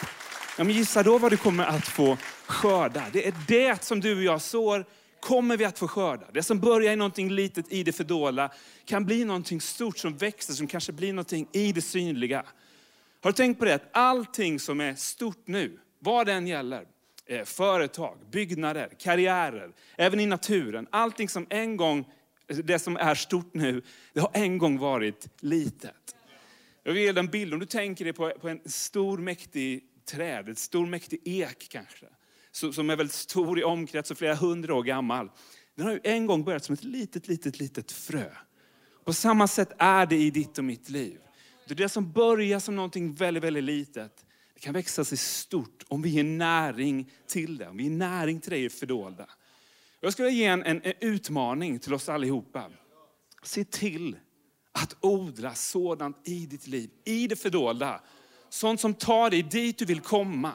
ja, 0.57 0.63
men 0.63 0.75
gissa 0.75 1.03
då 1.03 1.17
vad 1.17 1.31
du 1.31 1.37
kommer 1.37 1.65
att 1.65 1.87
få 1.87 2.17
skörda. 2.45 3.05
Det 3.13 3.27
är 3.27 3.33
det 3.47 3.83
som 3.83 3.99
du 3.99 4.17
och 4.17 4.23
jag 4.23 4.41
sår, 4.41 4.85
kommer 5.19 5.57
vi 5.57 5.65
att 5.65 5.79
få 5.79 5.87
skörda. 5.87 6.25
Det 6.33 6.43
som 6.43 6.59
börjar 6.59 6.93
i 6.93 6.95
någonting 6.95 7.29
litet 7.31 7.73
i 7.73 7.83
det 7.83 7.91
fördolda 7.91 8.51
kan 8.85 9.05
bli 9.05 9.25
någonting 9.25 9.61
stort 9.61 9.97
som 9.97 10.17
växer, 10.17 10.53
som 10.53 10.67
kanske 10.67 10.91
blir 10.91 11.13
någonting 11.13 11.47
i 11.51 11.71
det 11.71 11.81
synliga. 11.81 12.45
Har 13.23 13.31
du 13.31 13.35
tänkt 13.35 13.59
på 13.59 13.65
det? 13.65 13.75
Att 13.75 13.89
allting 13.91 14.59
som 14.59 14.81
är 14.81 14.95
stort 14.95 15.47
nu, 15.47 15.79
vad 15.99 16.25
det 16.25 16.33
än 16.33 16.47
gäller, 16.47 16.85
eh, 17.25 17.43
företag, 17.43 18.17
byggnader, 18.31 18.89
karriärer, 18.99 19.71
även 19.97 20.19
i 20.19 20.25
naturen, 20.25 20.87
allting 20.89 21.29
som 21.29 21.47
en 21.49 21.77
gång 21.77 22.05
det 22.49 22.79
som 22.79 22.97
är 22.97 23.15
stort 23.15 23.53
nu, 23.53 23.81
det 24.13 24.19
har 24.19 24.31
en 24.33 24.57
gång 24.57 24.77
varit 24.77 25.27
litet. 25.39 26.15
Jag 26.83 26.93
vill 26.93 27.03
ge 27.03 27.19
en 27.19 27.27
bild, 27.27 27.53
om 27.53 27.59
du 27.59 27.65
tänker 27.65 28.05
dig 28.05 28.13
på, 28.13 28.31
på 28.41 28.49
en 28.49 28.61
stor 28.65 29.17
mäktig 29.17 29.83
träd, 30.05 30.49
ett 30.49 30.57
stor 30.57 30.85
mäktig 30.85 31.21
ek 31.25 31.67
kanske, 31.69 32.05
som 32.51 32.89
är 32.89 32.95
väldigt 32.95 33.15
stor 33.15 33.59
i 33.59 33.63
omkrets 33.63 34.11
och 34.11 34.17
flera 34.17 34.35
hundra 34.35 34.75
år 34.75 34.83
gammal. 34.83 35.31
Den 35.75 35.85
har 35.85 35.93
ju 35.93 35.99
en 36.03 36.25
gång 36.25 36.43
börjat 36.43 36.63
som 36.63 36.73
ett 36.73 36.83
litet, 36.83 37.27
litet, 37.27 37.59
litet 37.59 37.91
frö. 37.91 38.29
På 39.05 39.13
samma 39.13 39.47
sätt 39.47 39.71
är 39.77 40.05
det 40.05 40.15
i 40.15 40.31
ditt 40.31 40.57
och 40.57 40.63
mitt 40.63 40.89
liv. 40.89 41.19
Det, 41.67 41.73
det 41.73 41.89
som 41.89 42.11
börjar 42.11 42.59
som 42.59 42.75
någonting 42.75 43.13
väldigt, 43.13 43.43
väldigt 43.43 43.63
litet, 43.63 44.25
Det 44.53 44.59
kan 44.59 44.73
växa 44.73 45.05
sig 45.05 45.17
stort 45.17 45.83
om 45.87 46.01
vi 46.01 46.09
ger 46.09 46.23
näring 46.23 47.11
till 47.27 47.57
det. 47.57 47.67
Om 47.67 47.77
vi 47.77 47.83
ger 47.83 47.91
näring 47.91 48.41
till 48.41 48.51
det 48.51 48.57
i 48.57 48.63
det 48.63 48.69
fördolda. 48.69 49.29
Jag 50.01 50.13
skulle 50.13 50.29
ge 50.29 50.45
en, 50.45 50.63
en, 50.63 50.81
en 50.83 50.93
utmaning 50.99 51.79
till 51.79 51.93
oss 51.93 52.09
allihopa. 52.09 52.65
Se 53.43 53.63
till 53.63 54.17
att 54.71 54.95
odla 55.01 55.53
sådant 55.53 56.27
i 56.27 56.45
ditt 56.45 56.67
liv, 56.67 56.89
i 57.05 57.27
det 57.27 57.35
fördolda. 57.35 58.01
Sånt 58.49 58.79
som 58.79 58.93
tar 58.93 59.29
dig 59.29 59.43
dit 59.43 59.77
du 59.77 59.85
vill 59.85 60.01
komma. 60.01 60.51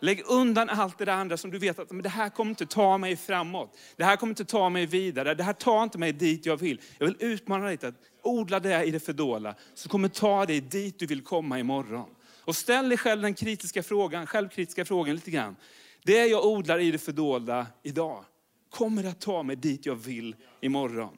Lägg 0.00 0.22
undan 0.26 0.68
allt 0.68 0.98
det 0.98 1.04
där 1.04 1.12
andra 1.12 1.36
som 1.36 1.50
du 1.50 1.58
vet 1.58 1.78
att 1.78 1.90
men 1.90 2.02
det 2.02 2.08
här 2.08 2.30
kommer 2.30 2.50
inte 2.50 2.66
ta 2.66 2.98
mig 2.98 3.16
framåt. 3.16 3.78
Det 3.96 4.04
här 4.04 4.16
kommer 4.16 4.30
inte 4.30 4.44
ta 4.44 4.68
mig 4.68 4.86
vidare. 4.86 5.34
Det 5.34 5.42
här 5.42 5.52
tar 5.52 5.82
inte 5.82 5.98
mig 5.98 6.12
dit 6.12 6.46
jag 6.46 6.56
vill. 6.56 6.80
Jag 6.98 7.06
vill 7.06 7.16
utmana 7.18 7.66
dig 7.66 7.76
till 7.76 7.88
att 7.88 8.00
odla 8.22 8.60
det 8.60 8.84
i 8.84 8.90
det 8.90 9.00
fördolda 9.00 9.54
som 9.74 9.88
kommer 9.88 10.08
ta 10.08 10.46
dig 10.46 10.60
dit 10.60 10.98
du 10.98 11.06
vill 11.06 11.22
komma 11.22 11.58
imorgon. 11.58 12.10
Och 12.44 12.56
ställ 12.56 12.88
dig 12.88 12.98
själv 12.98 13.22
den 13.22 13.34
kritiska 13.34 13.82
frågan, 13.82 14.26
självkritiska 14.26 14.84
frågan 14.84 15.14
lite 15.14 15.30
grann. 15.30 15.56
Det 16.04 16.26
jag 16.26 16.46
odlar 16.46 16.78
i 16.78 16.90
det 16.90 16.98
fördolda 16.98 17.66
idag, 17.82 18.24
kommer 18.72 19.02
det 19.02 19.08
att 19.08 19.20
ta 19.20 19.42
mig 19.42 19.56
dit 19.56 19.86
jag 19.86 19.94
vill 19.94 20.36
imorgon? 20.60 21.16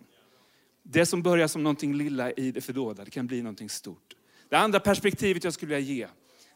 Det 0.82 1.06
som 1.06 1.22
börjar 1.22 1.48
som 1.48 1.62
någonting 1.62 1.94
lilla 1.94 2.32
i 2.32 2.50
det 2.50 2.60
fördolda, 2.60 3.04
det 3.04 3.10
kan 3.10 3.26
bli 3.26 3.42
någonting 3.42 3.70
stort. 3.70 4.14
Det 4.48 4.56
andra 4.56 4.80
perspektivet 4.80 5.44
jag 5.44 5.52
skulle 5.52 5.74
vilja 5.74 5.94
ge, 5.94 6.08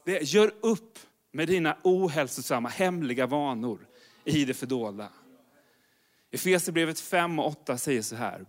det 0.05 0.17
är 0.17 0.23
gör 0.23 0.55
upp 0.61 0.99
med 1.33 1.49
dina 1.49 1.76
ohälsosamma, 1.85 2.69
hemliga 2.69 3.26
vanor 3.26 3.87
i 4.25 4.45
det 4.45 4.55
fördolda. 4.55 5.09
Efesierbrevet 6.31 7.00
5 7.00 7.38
och 7.38 7.47
8 7.47 7.78
säger 7.78 8.02
så 8.02 8.17
här. 8.17 8.47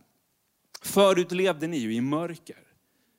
Förut 0.82 1.32
levde 1.32 1.68
ni 1.68 1.78
ju 1.78 1.94
i 1.94 2.02
mörker, 2.02 2.64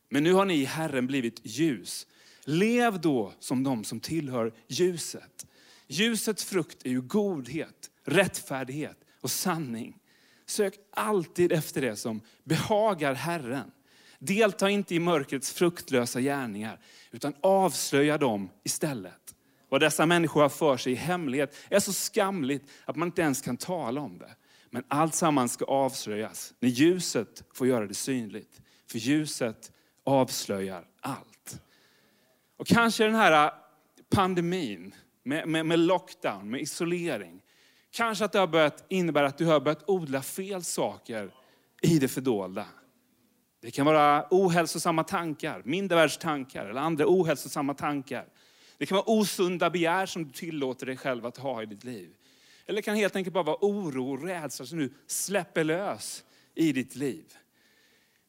men 0.09 0.23
nu 0.23 0.33
har 0.33 0.45
ni 0.45 0.55
i 0.55 0.65
Herren 0.65 1.07
blivit 1.07 1.41
ljus. 1.45 2.07
Lev 2.45 3.01
då 3.01 3.33
som 3.39 3.65
de 3.65 3.85
som 3.85 4.01
tillhör 4.01 4.53
ljuset. 4.69 5.47
Ljusets 5.87 6.45
frukt 6.45 6.87
är 6.87 6.91
ju 6.91 7.01
godhet, 7.01 7.91
rättfärdighet 8.05 8.97
och 9.21 9.31
sanning. 9.31 9.99
Sök 10.47 10.75
alltid 10.91 11.53
efter 11.53 11.81
det 11.81 11.97
som 11.97 12.21
behagar 12.45 13.15
Herren. 13.15 13.71
Delta 14.19 14.71
inte 14.71 14.95
i 14.95 14.99
mörkrets 14.99 15.53
fruktlösa 15.53 16.21
gärningar, 16.21 16.81
utan 17.11 17.35
avslöja 17.41 18.19
dem 18.19 18.51
istället. 18.65 19.35
Vad 19.69 19.81
dessa 19.81 20.07
människor 20.07 20.43
har 20.43 20.49
för 20.49 20.77
sig 20.77 20.93
i 20.93 20.97
hemlighet 20.97 21.57
är 21.71 21.81
så 21.81 21.93
skamligt 21.93 22.71
att 22.85 22.97
man 22.97 23.09
inte 23.09 23.23
ens 23.23 23.41
kan 23.41 23.57
tala 23.57 24.01
om 24.01 24.19
det. 24.19 24.35
Men 24.71 24.85
allt 24.89 25.15
sammans 25.15 25.53
ska 25.53 25.65
avslöjas 25.65 26.55
när 26.61 26.69
ljuset 26.69 27.45
får 27.55 27.67
göra 27.67 27.87
det 27.87 27.95
synligt. 27.95 28.61
För 28.91 28.99
ljuset 28.99 29.73
avslöjar 30.05 30.85
allt. 31.01 31.61
Och 32.57 32.67
kanske 32.67 33.05
den 33.05 33.15
här 33.15 33.47
äh, 33.47 33.53
pandemin 34.11 34.95
med, 35.23 35.49
med, 35.49 35.67
med 35.67 35.79
lockdown, 35.79 36.51
med 36.51 36.61
isolering. 36.61 37.43
Kanske 37.91 38.25
att 38.25 38.33
det 38.33 38.39
har 38.39 38.47
börjat 38.47 38.85
innebära 38.89 39.27
att 39.27 39.39
du 39.39 39.47
har 39.47 39.61
börjat 39.61 39.89
odla 39.89 40.23
fel 40.23 40.65
saker 40.65 41.35
i 41.83 41.99
det 41.99 42.09
fördolda. 42.09 42.67
Det 43.61 43.71
kan 43.71 43.87
vara 43.87 44.27
ohälsosamma 44.31 45.05
tankar, 45.05 45.63
mindervärdstankar 45.65 46.67
eller 46.67 46.81
andra 46.81 47.05
ohälsosamma 47.09 47.75
tankar. 47.75 48.27
Det 48.79 48.87
kan 48.87 48.97
vara 48.97 49.11
osunda 49.11 49.71
begär 49.71 50.07
som 50.07 50.25
du 50.25 50.31
tillåter 50.31 50.87
dig 50.87 50.97
själv 50.97 51.27
att 51.27 51.37
ha 51.37 51.63
i 51.63 51.67
ditt 51.67 51.85
liv. 51.85 52.11
Eller 52.67 52.77
det 52.77 52.83
kan 52.83 52.97
helt 52.97 53.17
enkelt 53.17 53.35
bara 53.35 53.45
vara 53.45 53.59
oro 53.61 54.13
och 54.13 54.23
rädsla 54.23 54.67
som 54.67 54.79
du 54.79 54.93
släpper 55.07 55.65
lös 55.65 56.25
i 56.55 56.73
ditt 56.73 56.97
liv. 56.97 57.25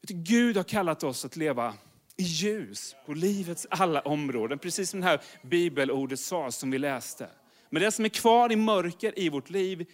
Gud 0.08 0.58
har 0.58 0.64
kallat 0.64 1.04
oss 1.04 1.26
att 1.26 1.36
leva 1.36 1.74
i 2.18 2.24
ljus 2.24 2.96
på 3.06 3.14
livets 3.14 3.68
alla 3.70 4.02
områden. 4.02 4.60
Precis 4.60 4.90
som 4.90 5.02
det 5.02 5.06
här 5.06 5.22
bibelordet 5.44 6.20
sa 6.20 6.52
som 6.52 6.72
vi 6.72 6.78
läste. 6.78 7.30
Men 7.74 7.82
det 7.82 7.92
som 7.92 8.06
är 8.06 8.10
kvar 8.10 8.52
i 8.52 8.56
mörker 8.56 9.20
i 9.20 9.30
vårt 9.30 9.50
liv, 9.50 9.86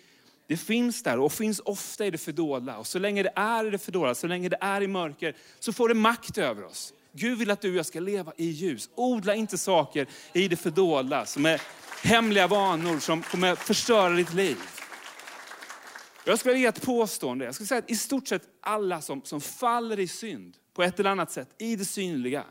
det 0.47 0.57
finns 0.57 1.03
där 1.03 1.19
och 1.19 1.33
finns 1.33 1.59
ofta 1.65 2.05
i 2.05 2.11
det 2.11 2.17
fördolda. 2.17 2.77
Och 2.77 2.87
så 2.87 2.99
länge 2.99 3.23
det 3.23 3.31
är 3.35 3.67
i 3.67 3.69
det 3.69 3.77
fördolda, 3.77 4.15
så 4.15 4.27
länge 4.27 4.49
det 4.49 4.57
är 4.61 4.81
i 4.81 4.87
mörker, 4.87 5.35
så 5.59 5.73
får 5.73 5.87
det 5.89 5.95
makt 5.95 6.37
över 6.37 6.63
oss. 6.63 6.93
Gud 7.11 7.37
vill 7.39 7.51
att 7.51 7.61
du 7.61 7.69
och 7.69 7.77
jag 7.77 7.85
ska 7.85 7.99
leva 7.99 8.33
i 8.37 8.45
ljus. 8.45 8.89
Odla 8.95 9.35
inte 9.35 9.57
saker 9.57 10.07
i 10.33 10.47
det 10.47 10.55
fördolda 10.55 11.25
som 11.25 11.45
är 11.45 11.61
hemliga 12.03 12.47
vanor 12.47 12.99
som 12.99 13.21
kommer 13.21 13.55
förstöra 13.55 14.09
ditt 14.09 14.33
liv. 14.33 14.57
Jag 16.25 16.39
skulle 16.39 16.59
ge 16.59 16.65
ett 16.65 16.81
påstående. 16.81 17.45
Jag 17.45 17.55
skulle 17.55 17.67
säga 17.67 17.79
att 17.79 17.91
i 17.91 17.95
stort 17.95 18.27
sett 18.27 18.43
alla 18.61 19.01
som, 19.01 19.21
som 19.23 19.41
faller 19.41 19.99
i 19.99 20.07
synd 20.07 20.57
på 20.73 20.83
ett 20.83 20.99
eller 20.99 21.09
annat 21.09 21.31
sätt 21.31 21.49
i 21.57 21.75
det 21.75 21.85
synliga, 21.85 22.43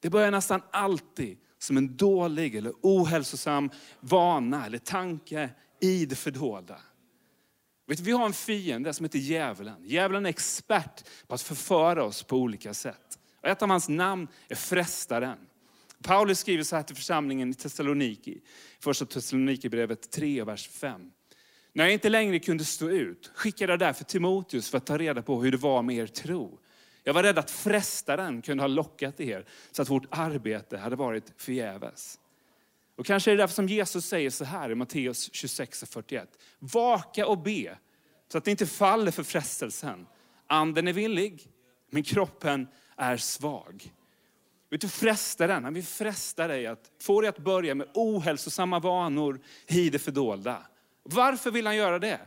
det 0.00 0.10
börjar 0.10 0.30
nästan 0.30 0.62
alltid 0.70 1.38
som 1.58 1.76
en 1.76 1.96
dålig 1.96 2.54
eller 2.54 2.72
ohälsosam 2.82 3.70
vana 4.00 4.66
eller 4.66 4.78
tanke 4.78 5.50
i 5.80 6.06
det 6.06 6.16
fördolda. 6.16 6.80
Vet 7.86 7.98
du, 7.98 8.04
vi 8.04 8.12
har 8.12 8.26
en 8.26 8.32
fiende 8.32 8.92
som 8.92 9.04
heter 9.04 9.18
djävulen. 9.18 9.84
Djävulen 9.84 10.26
är 10.26 10.30
expert 10.30 11.04
på 11.26 11.34
att 11.34 11.42
förföra 11.42 12.04
oss 12.04 12.22
på 12.22 12.36
olika 12.36 12.74
sätt. 12.74 13.18
Och 13.42 13.48
ett 13.48 13.62
av 13.62 13.68
hans 13.68 13.88
namn 13.88 14.28
är 14.48 14.54
frestaren. 14.54 15.38
Paulus 16.02 16.38
skriver 16.38 16.64
så 16.64 16.76
här 16.76 16.82
till 16.82 16.96
församlingen 16.96 17.50
i 17.50 17.54
Thessaloniki, 17.54 18.40
första 18.80 19.06
Thessalonikerbrevet 19.06 20.10
3, 20.10 20.44
vers 20.44 20.68
5. 20.68 21.10
När 21.72 21.84
jag 21.84 21.92
inte 21.92 22.08
längre 22.08 22.38
kunde 22.38 22.64
stå 22.64 22.88
ut 22.88 23.30
skickade 23.34 23.72
jag 23.72 23.78
därför 23.78 24.04
Timoteus 24.04 24.70
för 24.70 24.78
att 24.78 24.86
ta 24.86 24.98
reda 24.98 25.22
på 25.22 25.42
hur 25.42 25.50
det 25.50 25.56
var 25.56 25.82
med 25.82 25.96
er 25.96 26.06
tro. 26.06 26.58
Jag 27.06 27.14
var 27.14 27.22
rädd 27.22 27.38
att 27.38 27.50
frestaren 27.50 28.42
kunde 28.42 28.62
ha 28.62 28.68
lockat 28.68 29.20
er 29.20 29.44
så 29.70 29.82
att 29.82 29.90
vårt 29.90 30.06
arbete 30.10 30.78
hade 30.78 30.96
varit 30.96 31.32
förgäves. 31.36 32.18
Och 32.96 33.06
kanske 33.06 33.30
är 33.30 33.36
det 33.36 33.42
därför 33.42 33.54
som 33.54 33.68
Jesus 33.68 34.06
säger 34.06 34.30
så 34.30 34.44
här 34.44 34.70
i 34.70 34.74
Matteus 34.74 35.30
26 35.32 35.82
och 35.82 35.88
41. 35.88 36.28
Vaka 36.58 37.26
och 37.26 37.38
be 37.38 37.78
så 38.28 38.38
att 38.38 38.46
ni 38.46 38.50
inte 38.50 38.66
faller 38.66 39.10
för 39.10 39.22
frestelsen. 39.22 40.06
Anden 40.46 40.88
är 40.88 40.92
villig, 40.92 41.50
men 41.90 42.02
kroppen 42.02 42.68
är 42.96 43.16
svag. 43.16 43.92
Vet 44.70 44.80
du, 44.80 44.88
frestaren, 44.88 45.64
han 45.64 45.74
vill 45.74 45.84
fresta 45.84 46.46
dig 46.46 46.66
att 46.66 46.90
få 47.02 47.20
dig 47.20 47.28
att 47.28 47.38
börja 47.38 47.74
med 47.74 47.88
ohälsosamma 47.94 48.78
vanor 48.78 49.40
i 49.66 49.90
det 49.90 49.98
fördolda. 49.98 50.66
Varför 51.02 51.50
vill 51.50 51.66
han 51.66 51.76
göra 51.76 51.98
det? 51.98 52.20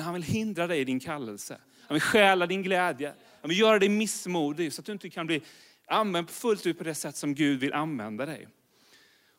Han 0.00 0.14
vill 0.14 0.22
hindra 0.22 0.66
dig 0.66 0.80
i 0.80 0.84
din 0.84 1.00
kallelse. 1.00 1.58
Han 1.86 1.94
vill 1.94 2.02
stjäla 2.02 2.46
din 2.46 2.62
glädje 2.62 3.14
men 3.40 3.48
vill 3.48 3.58
göra 3.58 3.78
dig 3.78 3.88
missmodig 3.88 4.72
så 4.72 4.80
att 4.80 4.86
du 4.86 4.92
inte 4.92 5.10
kan 5.10 5.26
bli 5.26 5.42
använd 5.86 6.30
fullt 6.30 6.66
ut 6.66 6.78
på 6.78 6.84
det 6.84 6.94
sätt 6.94 7.16
som 7.16 7.34
Gud 7.34 7.60
vill 7.60 7.72
använda 7.72 8.26
dig. 8.26 8.48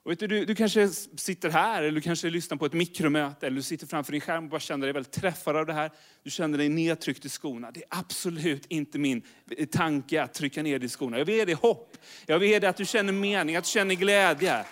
Och 0.04 0.12
vet 0.12 0.20
du, 0.20 0.28
du, 0.28 0.46
du, 0.46 0.56
kanske 0.56 0.88
sitter 0.88 1.50
här, 1.50 1.84
eller 1.84 1.92
du 1.92 2.02
kanske 2.02 2.30
lyssnar 2.30 2.58
på 2.58 2.66
ett 2.66 2.74
mikromöte, 2.74 3.48
eller 3.48 3.56
du 3.56 3.64
sitter 3.64 3.88
framför 3.88 4.12
din 4.12 4.22
skärm 4.22 4.44
och 4.44 4.50
bara 4.50 4.60
känner 4.60 4.86
dig 4.86 4.94
väldigt 4.94 5.12
träffad 5.12 5.56
av 5.56 5.66
det 5.66 5.74
här. 5.74 5.92
Du 6.24 6.30
känner 6.30 6.58
dig 6.58 6.70
nedtryckt 6.70 7.26
i 7.26 7.30
skorna. 7.30 7.72
Det 7.72 7.80
är 7.80 7.88
absolut 7.90 8.66
inte 8.66 9.00
min 9.00 9.22
eh, 9.58 9.66
tanke 9.66 10.24
att 10.24 10.34
trycka 10.34 10.64
ner 10.64 10.80
dig 10.80 10.86
i 10.86 10.90
skorna. 10.90 11.18
Jag 11.18 11.26
vill 11.26 11.36
ge 11.36 11.46
dig 11.46 11.56
hopp. 11.56 11.98
Jag 12.26 12.40
vill 12.40 12.50
ge 12.50 12.60
dig 12.60 12.70
att 12.70 12.78
du 12.78 12.86
känner 12.86 13.14
mening, 13.14 13.56
att 13.56 13.64
du 13.64 13.70
känner 13.70 13.96
glädje. 13.96 14.66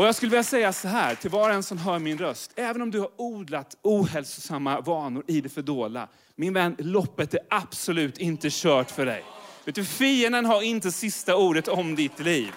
Och 0.00 0.06
jag 0.06 0.14
skulle 0.14 0.30
vilja 0.30 0.44
säga 0.44 0.72
så 0.72 0.88
här 0.88 1.14
till 1.14 1.30
var 1.30 1.48
och 1.48 1.54
en 1.54 1.62
som 1.62 1.78
hör 1.78 1.98
min 1.98 2.18
röst. 2.18 2.52
Även 2.56 2.82
om 2.82 2.90
du 2.90 3.00
har 3.00 3.10
odlat 3.16 3.76
ohälsosamma 3.82 4.80
vanor 4.80 5.24
i 5.26 5.40
det 5.40 5.48
fördolda. 5.48 6.08
Min 6.36 6.52
vän, 6.52 6.76
loppet 6.78 7.34
är 7.34 7.40
absolut 7.50 8.18
inte 8.18 8.48
kört 8.50 8.90
för 8.90 9.06
dig. 9.06 9.24
Vet 9.64 9.74
du, 9.74 9.84
fienden 9.84 10.46
har 10.46 10.62
inte 10.62 10.92
sista 10.92 11.36
ordet 11.36 11.68
om 11.68 11.94
ditt 11.94 12.20
liv. 12.20 12.52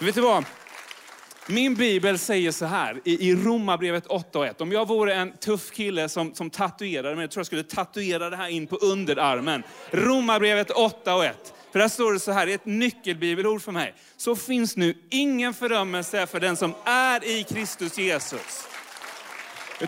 Vet 0.00 0.14
du 0.14 0.20
vad? 0.20 0.44
Min 1.48 1.74
bibel 1.74 2.18
säger 2.18 2.52
så 2.52 2.66
här 2.66 3.00
i, 3.04 3.28
i 3.30 3.36
Romarbrevet 3.36 4.06
8 4.06 4.38
och 4.38 4.46
1. 4.46 4.60
Om 4.60 4.72
jag 4.72 4.88
vore 4.88 5.14
en 5.14 5.32
tuff 5.36 5.70
kille 5.70 6.08
som, 6.08 6.34
som 6.34 6.50
tatuerade, 6.50 7.14
mig, 7.14 7.22
jag 7.22 7.30
tror 7.30 7.40
jag 7.40 7.46
skulle 7.46 7.62
tatuera 7.62 8.30
det 8.30 8.36
här 8.36 8.48
in 8.48 8.66
på 8.66 8.76
underarmen. 8.76 9.62
Romarbrevet 9.90 10.70
8 10.70 11.14
och 11.14 11.24
1. 11.24 11.54
För 11.74 11.78
där 11.78 11.88
står 11.88 12.12
det 12.12 12.20
så 12.20 12.32
här, 12.32 12.46
det 12.46 12.52
är 12.52 12.54
ett 12.54 12.66
nyckelbibelord 12.66 13.62
för 13.62 13.72
mig. 13.72 13.94
Så 14.16 14.36
finns 14.36 14.76
nu 14.76 14.94
ingen 15.10 15.54
fördömelse 15.54 16.26
för 16.26 16.40
den 16.40 16.56
som 16.56 16.74
är 16.84 17.24
i 17.24 17.44
Kristus 17.44 17.98
Jesus. 17.98 18.66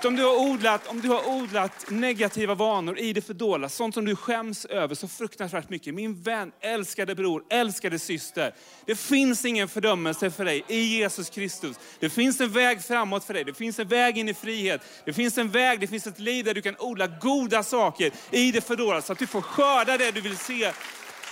Om 0.05 0.17
du, 0.17 0.23
har 0.23 0.37
odlat, 0.37 0.87
om 0.87 1.01
du 1.01 1.09
har 1.09 1.29
odlat 1.29 1.91
negativa 1.91 2.55
vanor 2.55 2.99
i 2.99 3.13
det 3.13 3.21
fördolda, 3.21 3.69
sånt 3.69 3.95
som 3.95 4.05
du 4.05 4.17
skäms 4.17 4.65
över 4.65 4.95
så 4.95 5.09
fruktansvärt 5.09 5.71
mycket. 5.71 5.95
Min 5.95 6.23
vän, 6.23 6.53
älskade 6.61 7.15
bror, 7.15 7.43
älskade 7.51 7.99
syster. 7.99 8.55
Det 8.85 8.97
finns 8.97 9.45
ingen 9.45 9.69
fördömelse 9.69 10.31
för 10.31 10.45
dig 10.45 10.65
i 10.69 10.99
Jesus 10.99 11.31
Kristus. 11.31 11.77
Det 12.01 12.11
finns 12.11 12.41
en 12.41 12.53
väg 12.53 12.83
framåt 12.83 13.25
för 13.25 13.35
dig. 13.35 13.45
Det 13.45 13.55
finns 13.55 13.79
en 13.79 13.89
väg 13.89 14.19
in 14.19 14.29
i 14.29 14.35
frihet. 14.35 14.81
Det 15.05 15.13
finns 15.13 15.39
en 15.39 15.51
väg, 15.51 15.81
det 15.81 15.87
finns 15.87 16.07
ett 16.07 16.19
liv 16.19 16.45
där 16.45 16.55
du 16.55 16.63
kan 16.63 16.77
odla 16.79 17.07
goda 17.07 17.63
saker 17.63 18.13
i 18.31 18.53
det 18.53 18.61
fördolda 18.61 19.03
så 19.03 19.13
att 19.13 19.19
du 19.19 19.27
får 19.27 19.41
skörda 19.41 19.97
det 19.97 20.11
du 20.11 20.21
vill 20.21 20.37
se 20.37 20.73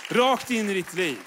rakt 0.09 0.51
in 0.51 0.69
i 0.69 0.73
ditt 0.73 0.93
liv. 0.93 1.17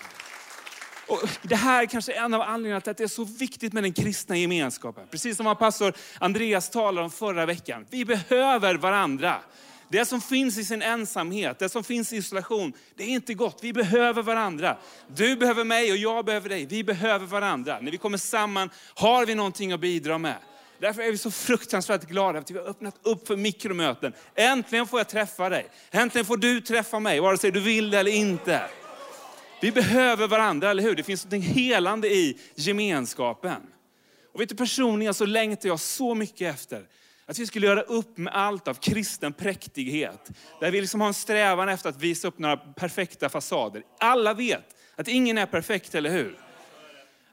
Och 1.09 1.29
det 1.43 1.57
här 1.57 1.83
är 1.83 1.87
kanske 1.87 2.13
en 2.13 2.35
av 2.35 2.43
anledningarna 2.43 2.81
till 2.81 2.91
att 2.91 2.97
det 2.97 3.05
är 3.05 3.09
så 3.09 3.25
viktigt 3.25 3.73
med 3.73 3.83
den 3.83 3.93
kristna 3.93 4.37
gemenskapen. 4.37 5.07
Precis 5.11 5.37
som 5.37 5.57
pastor 5.57 5.93
Andreas 6.19 6.71
talade 6.71 7.05
om 7.05 7.11
förra 7.11 7.47
veckan. 7.47 7.87
Vi 7.91 8.05
behöver 8.05 8.75
varandra. 8.75 9.37
Det 9.91 10.05
som 10.05 10.21
finns 10.21 10.59
i 10.59 10.65
sin 10.65 10.83
ensamhet, 10.83 11.59
det 11.59 11.69
som 11.69 11.85
finns 11.85 12.13
i 12.13 12.17
isolation, 12.17 12.73
det 12.97 13.05
är 13.05 13.09
inte 13.09 13.35
gott. 13.35 13.59
Vi 13.63 13.73
behöver 13.73 14.23
varandra. 14.23 14.77
Du 15.17 15.37
behöver 15.37 15.65
mig 15.65 15.91
och 15.91 15.97
jag 15.97 16.25
behöver 16.25 16.49
dig. 16.49 16.67
Vi 16.67 16.85
behöver 16.85 17.27
varandra. 17.27 17.79
När 17.81 17.91
vi 17.91 17.99
kommer 17.99 18.19
samman 18.19 18.71
har 18.95 19.27
vi 19.27 19.35
någonting 19.35 19.73
att 19.73 19.81
bidra 19.81 20.19
med. 20.19 20.37
Därför 20.81 21.03
är 21.03 21.11
vi 21.11 21.19
så 21.19 21.31
fruktansvärt 21.31 22.05
glada 22.05 22.39
att 22.39 22.51
vi 22.51 22.59
har 22.59 22.67
öppnat 22.67 22.95
upp 23.03 23.27
för 23.27 23.37
mikromöten. 23.37 24.13
Äntligen 24.35 24.87
får 24.87 25.01
jag 25.01 25.09
träffa 25.09 25.49
dig. 25.49 25.67
Äntligen 25.91 26.27
får 26.27 26.37
du 26.37 26.61
träffa 26.61 26.99
mig, 26.99 27.21
vare 27.21 27.39
sig 27.39 27.51
du 27.51 27.61
vill 27.61 27.91
det 27.91 27.99
eller 27.99 28.11
inte. 28.11 28.63
Vi 29.63 29.73
behöver 29.73 30.29
varandra, 30.29 30.71
eller 30.71 30.83
hur? 30.83 30.95
Det 30.95 31.03
finns 31.03 31.25
något 31.25 31.45
helande 31.45 32.09
i 32.09 32.39
gemenskapen. 32.55 33.63
Och 34.35 34.41
vet 34.41 34.49
du, 34.49 34.57
personligen 34.57 35.15
så 35.15 35.27
längtar 35.27 35.69
jag 35.69 35.81
så 35.81 36.15
mycket 36.15 36.55
efter 36.55 36.87
att 37.27 37.39
vi 37.39 37.47
skulle 37.47 37.67
göra 37.67 37.83
upp 37.83 38.19
med 38.19 38.33
allt 38.35 38.69
av 38.69 38.75
kristen 38.75 39.33
präktighet. 39.33 40.31
Där 40.61 40.71
vi 40.71 40.81
liksom 40.81 41.01
har 41.01 41.09
en 41.09 41.15
strävan 41.15 41.69
efter 41.69 41.89
att 41.89 41.97
visa 41.97 42.29
upp 42.29 42.39
några 42.39 42.57
perfekta 42.57 43.29
fasader. 43.29 43.83
Alla 43.99 44.35
vet 44.35 44.77
att 44.97 45.09
ingen 45.09 45.39
är 45.39 45.47
perfekt, 45.47 45.95
eller 45.95 46.11
hur? 46.11 46.39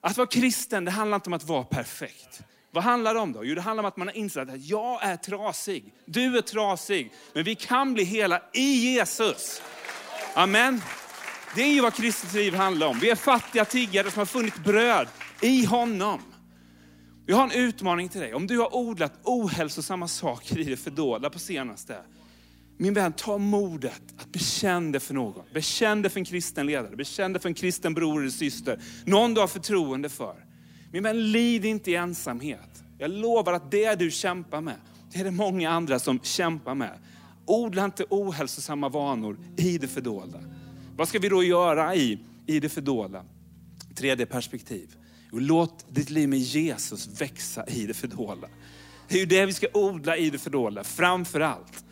Att 0.01 0.17
vara 0.17 0.27
kristen, 0.27 0.85
det 0.85 0.91
handlar 0.91 1.15
inte 1.15 1.29
om 1.29 1.33
att 1.33 1.43
vara 1.43 1.63
perfekt. 1.63 2.41
Vad 2.75 2.83
handlar 2.83 3.13
det 3.13 3.19
om 3.19 3.33
då? 3.33 3.45
Jo, 3.45 3.55
det 3.55 3.61
handlar 3.61 3.83
om 3.83 3.87
att 3.87 3.97
man 3.97 4.07
har 4.07 4.17
insett 4.17 4.49
att 4.49 4.65
jag 4.65 5.03
är 5.03 5.17
trasig, 5.17 5.93
du 6.05 6.37
är 6.37 6.41
trasig, 6.41 7.11
men 7.33 7.43
vi 7.43 7.55
kan 7.55 7.93
bli 7.93 8.03
hela 8.03 8.41
i 8.53 8.93
Jesus. 8.93 9.61
Amen. 10.33 10.81
Det 11.55 11.61
är 11.61 11.73
ju 11.73 11.81
vad 11.81 11.93
kristet 11.93 12.33
liv 12.33 12.53
handlar 12.53 12.87
om. 12.87 12.99
Vi 12.99 13.09
är 13.09 13.15
fattiga 13.15 13.65
tiggare 13.65 14.11
som 14.11 14.19
har 14.19 14.25
funnit 14.25 14.63
bröd 14.63 15.07
i 15.41 15.65
honom. 15.65 16.21
Vi 17.25 17.33
har 17.33 17.43
en 17.43 17.51
utmaning 17.51 18.09
till 18.09 18.21
dig. 18.21 18.33
Om 18.33 18.47
du 18.47 18.59
har 18.59 18.75
odlat 18.75 19.13
ohälsosamma 19.23 20.07
saker 20.07 20.59
i 20.59 20.63
det 20.63 20.77
fördolda 20.77 21.29
på 21.29 21.39
senaste, 21.39 21.97
min 22.77 22.93
vän, 22.93 23.13
ta 23.13 23.37
modet 23.37 24.01
att 24.17 24.31
bekänna 24.31 24.91
det 24.91 24.99
för 24.99 25.13
någon. 25.13 25.45
Bekänn 25.53 26.01
det 26.01 26.09
för 26.09 26.19
en 26.19 26.25
kristen 26.25 26.65
ledare, 26.65 26.95
bekänn 26.95 27.33
det 27.33 27.39
för 27.39 27.49
en 27.49 27.55
kristen 27.55 27.93
bror 27.93 28.21
eller 28.21 28.31
syster. 28.31 28.79
Någon 29.05 29.33
du 29.33 29.41
har 29.41 29.47
förtroende 29.47 30.09
för. 30.09 30.44
Min 30.95 31.03
vän, 31.03 31.31
lid 31.31 31.65
inte 31.65 31.91
i 31.91 31.95
ensamhet. 31.95 32.83
Jag 32.97 33.11
lovar 33.11 33.53
att 33.53 33.71
det 33.71 33.95
du 33.95 34.11
kämpar 34.11 34.61
med, 34.61 34.75
det 35.11 35.19
är 35.19 35.23
det 35.23 35.31
många 35.31 35.69
andra 35.69 35.99
som 35.99 36.19
kämpar 36.19 36.75
med. 36.75 36.99
Odla 37.45 37.85
inte 37.85 38.05
ohälsosamma 38.09 38.89
vanor 38.89 39.37
i 39.57 39.77
det 39.77 39.87
fördolda. 39.87 40.39
Vad 40.97 41.07
ska 41.07 41.19
vi 41.19 41.29
då 41.29 41.43
göra 41.43 41.95
i, 41.95 42.19
i 42.45 42.59
det 42.59 42.69
fördolda? 42.69 43.25
Tredje 43.95 44.25
perspektiv. 44.25 44.95
Och 45.31 45.41
låt 45.41 45.85
ditt 45.89 46.09
liv 46.09 46.29
med 46.29 46.39
Jesus 46.39 47.21
växa 47.21 47.65
i 47.67 47.85
det 47.85 47.93
fördolda. 47.93 48.47
Det 49.07 49.15
är 49.15 49.19
ju 49.19 49.25
det 49.25 49.45
vi 49.45 49.53
ska 49.53 49.67
odla 49.73 50.17
i 50.17 50.29
det 50.29 50.37
fördolda, 50.37 50.83
framför 50.83 51.39
allt. 51.39 51.85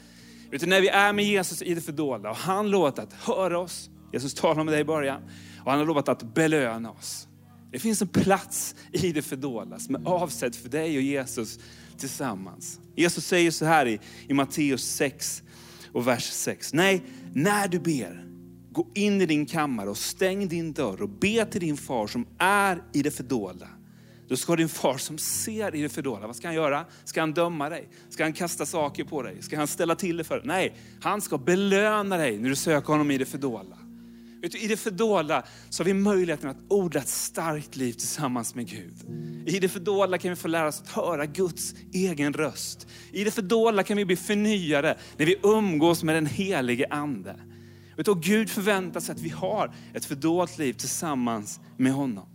Utan 0.51 0.69
när 0.69 0.81
vi 0.81 0.87
är 0.87 1.13
med 1.13 1.25
Jesus 1.25 1.61
i 1.61 1.73
det 1.73 1.81
fördolda 1.81 2.29
och 2.29 2.37
han 2.37 2.69
lovat 2.69 2.99
att 2.99 3.13
höra 3.13 3.59
oss, 3.59 3.89
Jesus 4.13 4.33
talar 4.33 4.63
med 4.63 4.73
dig 4.73 4.81
i 4.81 4.85
början, 4.85 5.21
och 5.63 5.71
han 5.71 5.79
har 5.79 5.85
lovat 5.85 6.09
att 6.09 6.33
belöna 6.33 6.91
oss. 6.91 7.27
Det 7.73 7.79
finns 7.79 8.01
en 8.01 8.07
plats 8.07 8.75
i 8.91 9.11
det 9.11 9.21
fördolda 9.21 9.79
som 9.79 9.95
är 9.95 10.07
avsedd 10.07 10.55
för 10.55 10.69
dig 10.69 10.97
och 10.97 11.03
Jesus 11.03 11.59
tillsammans. 11.97 12.79
Jesus 12.95 13.25
säger 13.25 13.51
så 13.51 13.65
här 13.65 13.85
i, 13.85 13.99
i 14.27 14.33
Matteus 14.33 14.83
6 14.83 15.43
och 15.91 16.07
vers 16.07 16.23
6. 16.23 16.73
Nej, 16.73 17.03
när 17.33 17.67
du 17.67 17.79
ber, 17.79 18.25
gå 18.71 18.87
in 18.93 19.21
i 19.21 19.25
din 19.25 19.45
kammare 19.45 19.89
och 19.89 19.97
stäng 19.97 20.47
din 20.47 20.73
dörr 20.73 21.01
och 21.01 21.09
be 21.09 21.45
till 21.45 21.61
din 21.61 21.77
far 21.77 22.07
som 22.07 22.27
är 22.37 22.83
i 22.93 23.01
det 23.01 23.11
fördolda. 23.11 23.67
Då 24.27 24.37
ska 24.37 24.55
din 24.55 24.69
far 24.69 24.97
som 24.97 25.17
ser 25.17 25.75
i 25.75 25.81
det 25.81 25.89
fördolda, 25.89 26.27
vad 26.27 26.35
ska 26.35 26.47
han 26.47 26.55
göra? 26.55 26.85
Ska 27.03 27.19
han 27.19 27.33
döma 27.33 27.69
dig? 27.69 27.89
Ska 28.09 28.23
han 28.23 28.33
kasta 28.33 28.65
saker 28.65 29.03
på 29.03 29.21
dig? 29.21 29.41
Ska 29.41 29.57
han 29.57 29.67
ställa 29.67 29.95
till 29.95 30.17
det 30.17 30.23
för 30.23 30.35
dig? 30.35 30.47
Nej, 30.47 30.75
han 31.01 31.21
ska 31.21 31.37
belöna 31.37 32.17
dig 32.17 32.37
när 32.37 32.49
du 32.49 32.55
söker 32.55 32.87
honom 32.87 33.11
i 33.11 33.17
det 33.17 33.25
fördolda. 33.25 33.77
Vet 34.43 34.51
du, 34.51 34.57
I 34.57 34.67
det 34.67 34.77
fördolda 34.77 35.43
så 35.69 35.83
har 35.83 35.85
vi 35.85 35.93
möjligheten 35.93 36.49
att 36.49 36.57
odla 36.69 36.99
ett 36.99 37.07
starkt 37.07 37.75
liv 37.75 37.93
tillsammans 37.93 38.55
med 38.55 38.67
Gud. 38.67 38.93
I 39.47 39.59
det 39.59 39.69
fördolda 39.69 40.17
kan 40.17 40.29
vi 40.29 40.35
få 40.35 40.47
lära 40.47 40.67
oss 40.67 40.81
att 40.81 40.89
höra 40.89 41.25
Guds 41.25 41.75
egen 41.93 42.33
röst. 42.33 42.87
I 43.11 43.23
det 43.23 43.31
fördolda 43.31 43.83
kan 43.83 43.97
vi 43.97 44.05
bli 44.05 44.15
förnyade 44.15 44.97
när 45.17 45.25
vi 45.25 45.35
umgås 45.43 46.03
med 46.03 46.15
den 46.15 46.25
helige 46.25 46.87
Ande. 46.89 47.35
Vet 47.97 48.05
du, 48.05 48.15
Gud 48.15 48.49
förväntar 48.49 48.99
sig 48.99 49.13
att 49.13 49.21
vi 49.21 49.29
har 49.29 49.73
ett 49.93 50.05
fördolt 50.05 50.57
liv 50.57 50.73
tillsammans 50.73 51.59
med 51.77 51.93
honom. 51.93 52.25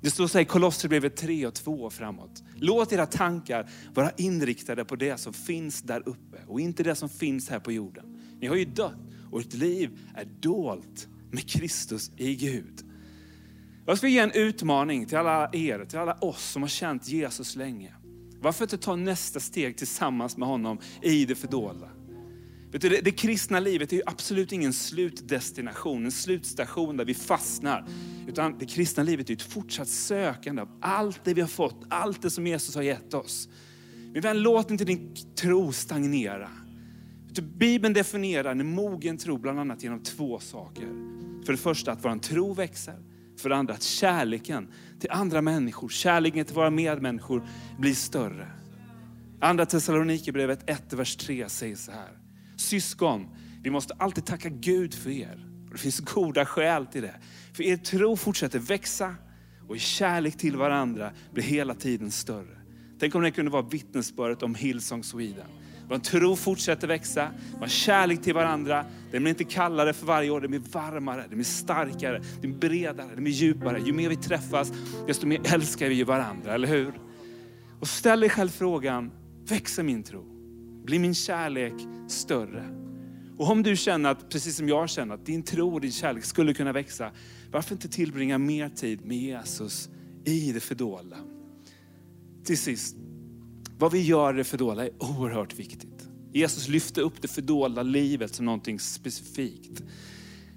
Det 0.00 0.10
står 0.10 0.26
så 0.26 0.38
här 0.38 0.42
i 0.42 0.48
Kolosserbrevet 0.48 1.16
3 1.16 1.46
och 1.46 1.54
2 1.54 1.72
och 1.72 1.92
framåt. 1.92 2.42
Låt 2.56 2.92
era 2.92 3.06
tankar 3.06 3.70
vara 3.94 4.10
inriktade 4.16 4.84
på 4.84 4.96
det 4.96 5.20
som 5.20 5.32
finns 5.32 5.82
där 5.82 6.08
uppe 6.08 6.38
och 6.46 6.60
inte 6.60 6.82
det 6.82 6.94
som 6.94 7.08
finns 7.08 7.50
här 7.50 7.58
på 7.58 7.72
jorden. 7.72 8.04
Ni 8.40 8.46
har 8.46 8.56
ju 8.56 8.64
dött 8.64 8.98
och 9.30 9.40
ert 9.40 9.54
liv 9.54 9.98
är 10.14 10.24
dolt 10.40 11.08
med 11.30 11.50
Kristus 11.50 12.10
i 12.16 12.34
Gud. 12.34 12.82
Jag 13.86 13.98
ska 13.98 14.08
ge 14.08 14.18
en 14.18 14.32
utmaning 14.32 15.06
till 15.06 15.18
alla 15.18 15.50
er, 15.52 15.84
till 15.84 15.98
alla 15.98 16.14
oss 16.14 16.50
som 16.52 16.62
har 16.62 16.68
känt 16.68 17.08
Jesus 17.08 17.56
länge. 17.56 17.94
Varför 18.40 18.64
inte 18.64 18.78
ta 18.78 18.96
nästa 18.96 19.40
steg 19.40 19.76
tillsammans 19.76 20.36
med 20.36 20.48
honom 20.48 20.78
i 21.02 21.24
det 21.24 21.34
fördolda? 21.34 21.88
Vet 22.72 22.82
du, 22.82 22.88
det, 22.88 23.00
det 23.00 23.10
kristna 23.10 23.60
livet 23.60 23.92
är 23.92 23.96
ju 23.96 24.02
absolut 24.06 24.52
ingen 24.52 24.72
slutdestination, 24.72 26.04
en 26.04 26.12
slutstation 26.12 26.96
där 26.96 27.04
vi 27.04 27.14
fastnar. 27.14 27.86
Utan 28.28 28.58
det 28.58 28.66
kristna 28.66 29.02
livet 29.02 29.30
är 29.30 29.34
ett 29.34 29.42
fortsatt 29.42 29.88
sökande 29.88 30.62
av 30.62 30.68
allt 30.80 31.24
det 31.24 31.34
vi 31.34 31.40
har 31.40 31.48
fått, 31.48 31.84
allt 31.90 32.22
det 32.22 32.30
som 32.30 32.46
Jesus 32.46 32.74
har 32.74 32.82
gett 32.82 33.14
oss. 33.14 33.48
Min 34.12 34.22
vän, 34.22 34.42
låt 34.42 34.70
inte 34.70 34.84
din 34.84 35.14
tro 35.34 35.72
stagnera. 35.72 36.50
Bibeln 37.42 37.94
definierar 37.94 38.50
en 38.50 38.66
mogen 38.66 39.18
tro 39.18 39.38
bland 39.38 39.60
annat 39.60 39.82
genom 39.82 40.02
två 40.02 40.38
saker. 40.38 40.86
För 41.44 41.52
det 41.52 41.58
första 41.58 41.92
att 41.92 42.04
vår 42.04 42.18
tro 42.18 42.54
växer. 42.54 42.98
För 43.38 43.48
det 43.48 43.56
andra 43.56 43.74
att 43.74 43.82
kärleken 43.82 44.68
till 45.00 45.10
andra 45.10 45.42
människor, 45.42 45.88
kärleken 45.88 46.44
till 46.44 46.54
våra 46.54 46.70
medmänniskor 46.70 47.48
blir 47.78 47.94
större. 47.94 48.48
Andra 49.40 49.66
Thessalonikerbrevet 49.66 50.70
1, 50.70 50.92
vers 50.92 51.16
3 51.16 51.48
säger 51.48 51.76
så 51.76 51.92
här. 51.92 52.18
Syskon, 52.56 53.28
vi 53.62 53.70
måste 53.70 53.94
alltid 53.94 54.26
tacka 54.26 54.48
Gud 54.48 54.94
för 54.94 55.10
er. 55.10 55.46
Och 55.66 55.72
det 55.72 55.78
finns 55.78 56.00
goda 56.00 56.46
skäl 56.46 56.86
till 56.86 57.02
det. 57.02 57.14
För 57.52 57.62
er 57.62 57.76
tro 57.76 58.16
fortsätter 58.16 58.58
växa 58.58 59.14
och 59.68 59.80
kärlek 59.80 60.36
till 60.36 60.56
varandra 60.56 61.10
blir 61.32 61.44
hela 61.44 61.74
tiden 61.74 62.10
större. 62.10 62.58
Tänk 62.98 63.14
om 63.14 63.22
det 63.22 63.30
kunde 63.30 63.50
vara 63.50 63.62
vittnesbördet 63.62 64.42
om 64.42 64.54
Hillsong 64.54 65.04
Sweden. 65.04 65.46
Vår 65.88 65.98
tro 65.98 66.36
fortsätter 66.36 66.88
växa, 66.88 67.30
vår 67.60 67.66
kärlek 67.66 68.22
till 68.22 68.34
varandra, 68.34 68.84
den 69.10 69.22
blir 69.22 69.30
inte 69.30 69.44
kallare 69.44 69.92
för 69.92 70.06
varje 70.06 70.30
år, 70.30 70.40
den 70.40 70.50
blir 70.50 70.62
varmare, 70.72 71.20
den 71.20 71.38
blir 71.38 71.44
starkare, 71.44 72.22
den 72.40 72.58
blir 72.58 72.70
bredare, 72.70 73.14
den 73.14 73.24
blir 73.24 73.32
djupare. 73.32 73.80
Ju 73.86 73.92
mer 73.92 74.08
vi 74.08 74.16
träffas, 74.16 74.72
desto 75.06 75.26
mer 75.26 75.54
älskar 75.54 75.88
vi 75.88 76.02
varandra, 76.02 76.54
eller 76.54 76.68
hur? 76.68 77.00
Och 77.80 77.88
ställ 77.88 78.20
dig 78.20 78.30
själv 78.30 78.48
frågan, 78.48 79.10
växer 79.48 79.82
min 79.82 80.02
tro? 80.02 80.24
Blir 80.84 80.98
min 80.98 81.14
kärlek 81.14 81.74
större? 82.08 82.64
Och 83.38 83.50
om 83.50 83.62
du 83.62 83.76
känner 83.76 84.10
att, 84.10 84.30
precis 84.30 84.56
som 84.56 84.68
jag 84.68 84.90
känner, 84.90 85.14
att 85.14 85.26
din 85.26 85.42
tro 85.42 85.74
och 85.74 85.80
din 85.80 85.92
kärlek 85.92 86.24
skulle 86.24 86.54
kunna 86.54 86.72
växa, 86.72 87.10
varför 87.50 87.72
inte 87.72 87.88
tillbringa 87.88 88.38
mer 88.38 88.68
tid 88.68 89.04
med 89.04 89.16
Jesus 89.16 89.88
i 90.24 90.52
det 90.52 90.60
fördolda? 90.60 91.16
Till 92.44 92.58
sist, 92.58 92.96
vad 93.78 93.92
vi 93.92 94.02
gör 94.02 94.34
i 94.34 94.36
det 94.36 94.44
fördolda 94.44 94.84
är 94.84 94.90
oerhört 94.98 95.58
viktigt. 95.58 96.08
Jesus 96.32 96.68
lyfte 96.68 97.00
upp 97.00 97.22
det 97.22 97.28
fördolda 97.28 97.82
livet 97.82 98.34
som 98.34 98.44
någonting 98.44 98.80
specifikt. 98.80 99.82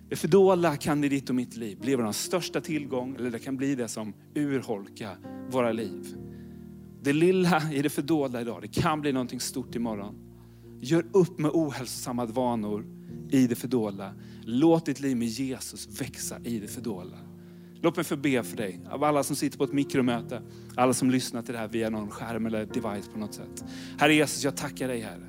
Det 0.09 0.15
fördolda 0.15 0.77
kan 0.77 1.03
i 1.03 1.09
ditt 1.09 1.29
och 1.29 1.35
mitt 1.35 1.55
liv 1.55 1.79
bli 1.81 1.95
vår 1.95 2.11
största 2.11 2.61
tillgång, 2.61 3.15
eller 3.15 3.31
det 3.31 3.39
kan 3.39 3.57
bli 3.57 3.75
det 3.75 3.87
som 3.87 4.13
urholkar 4.35 5.17
våra 5.49 5.71
liv. 5.71 6.15
Det 7.01 7.13
lilla 7.13 7.73
i 7.73 7.81
det 7.81 7.89
fördolda 7.89 8.41
idag, 8.41 8.61
det 8.61 8.67
kan 8.67 9.01
bli 9.01 9.11
någonting 9.11 9.39
stort 9.39 9.75
imorgon. 9.75 10.15
Gör 10.81 11.05
upp 11.13 11.39
med 11.39 11.51
ohälsosamma 11.53 12.25
vanor 12.25 12.85
i 13.31 13.47
det 13.47 13.55
fördolda. 13.55 14.13
Låt 14.43 14.85
ditt 14.85 14.99
liv 14.99 15.17
med 15.17 15.27
Jesus 15.27 16.01
växa 16.01 16.39
i 16.43 16.59
det 16.59 16.67
fördolda. 16.67 17.17
Låt 17.81 17.95
mig 17.95 18.05
förbe 18.05 18.43
för 18.43 18.57
dig, 18.57 18.79
av 18.89 19.03
alla 19.03 19.23
som 19.23 19.35
sitter 19.35 19.57
på 19.57 19.63
ett 19.63 19.73
mikromöte, 19.73 20.41
alla 20.75 20.93
som 20.93 21.09
lyssnar 21.09 21.41
till 21.41 21.53
det 21.53 21.59
här 21.59 21.67
via 21.67 21.89
någon 21.89 22.09
skärm 22.09 22.45
eller 22.45 22.65
device 22.65 23.09
på 23.13 23.19
något 23.19 23.33
sätt. 23.33 23.63
Herre 23.97 24.13
Jesus, 24.13 24.43
jag 24.43 24.57
tackar 24.57 24.87
dig 24.87 24.99
Herre. 24.99 25.28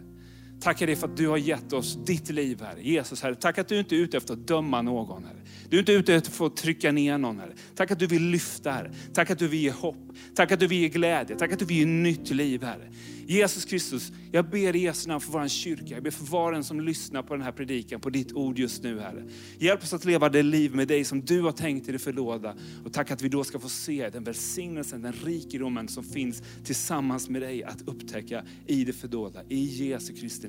Tackar 0.61 0.87
dig 0.87 0.97
för 0.97 1.09
att 1.09 1.17
du 1.17 1.29
har 1.29 1.37
gett 1.37 1.73
oss 1.73 1.99
ditt 2.07 2.31
liv 2.31 2.61
Herre. 2.63 2.83
Jesus 2.83 3.23
Herre, 3.23 3.35
tack 3.35 3.59
att 3.59 3.69
du 3.69 3.79
inte 3.79 3.97
är 3.97 3.99
ute 3.99 4.17
efter 4.17 4.33
att 4.33 4.47
döma 4.47 4.83
någon 4.83 5.25
Herre. 5.25 5.41
Du 5.69 5.77
är 5.77 5.81
inte 5.81 5.93
ute 5.93 6.15
efter 6.15 6.47
att 6.47 6.57
trycka 6.57 6.93
ner 6.93 7.19
någon 7.19 7.39
Herre. 7.39 7.53
Tack 7.75 7.91
att 7.91 7.99
du 7.99 8.07
vill 8.07 8.23
lyfta 8.23 8.71
Herre. 8.71 8.93
Tack 9.15 9.31
att 9.31 9.39
du 9.39 9.49
vill 9.49 9.61
ge 9.61 9.71
hopp. 9.71 9.97
Tack 10.35 10.53
att 10.53 10.61
du 10.61 10.67
vill 10.67 10.79
ge 10.79 10.89
glädje. 10.89 11.37
Tack 11.37 11.53
att 11.53 11.59
du 11.59 11.65
vill 11.65 11.77
ge 11.77 11.87
nytt 11.87 12.31
liv 12.31 12.63
Herre. 12.63 12.93
Jesus 13.27 13.65
Kristus, 13.65 14.13
jag 14.33 14.51
ber 14.51 14.77
i 14.77 14.79
Jesu 14.79 15.09
namn 15.09 15.21
för 15.21 15.33
vår 15.33 15.49
kyrka. 15.49 15.95
Jag 15.95 16.03
ber 16.03 16.11
för 16.11 16.25
var 16.25 16.53
en 16.53 16.65
som 16.65 16.81
lyssnar 16.81 17.23
på 17.23 17.35
den 17.35 17.43
här 17.43 17.53
predikan, 17.53 18.01
på 18.01 18.11
ditt 18.11 18.33
ord 18.33 18.59
just 18.59 18.83
nu 18.83 19.01
Herre. 19.01 19.25
Hjälp 19.59 19.83
oss 19.83 19.93
att 19.93 20.05
leva 20.05 20.29
det 20.29 20.43
liv 20.43 20.75
med 20.75 20.89
dig 20.89 21.05
som 21.05 21.21
du 21.21 21.43
har 21.43 21.53
tänkt 21.53 21.89
i 21.89 21.93
det 21.93 21.99
förlåda. 21.99 22.57
Och 22.85 22.93
tack 22.93 23.11
att 23.11 23.23
vi 23.23 23.29
då 23.29 23.45
ska 23.45 23.59
få 23.59 23.69
se 23.69 24.11
den 24.11 24.25
välsignelsen, 24.25 25.03
den 25.03 25.13
rikedomen 25.13 25.89
som 25.89 26.05
finns 26.05 26.43
tillsammans 26.65 27.29
med 27.29 27.43
dig 27.43 27.65
att 27.65 27.89
upptäcka 27.89 28.45
i 28.67 28.85
det 28.85 28.93
fördolda. 28.93 29.41
I 29.49 29.89
Jesu 29.89 30.15
Kristi 30.15 30.49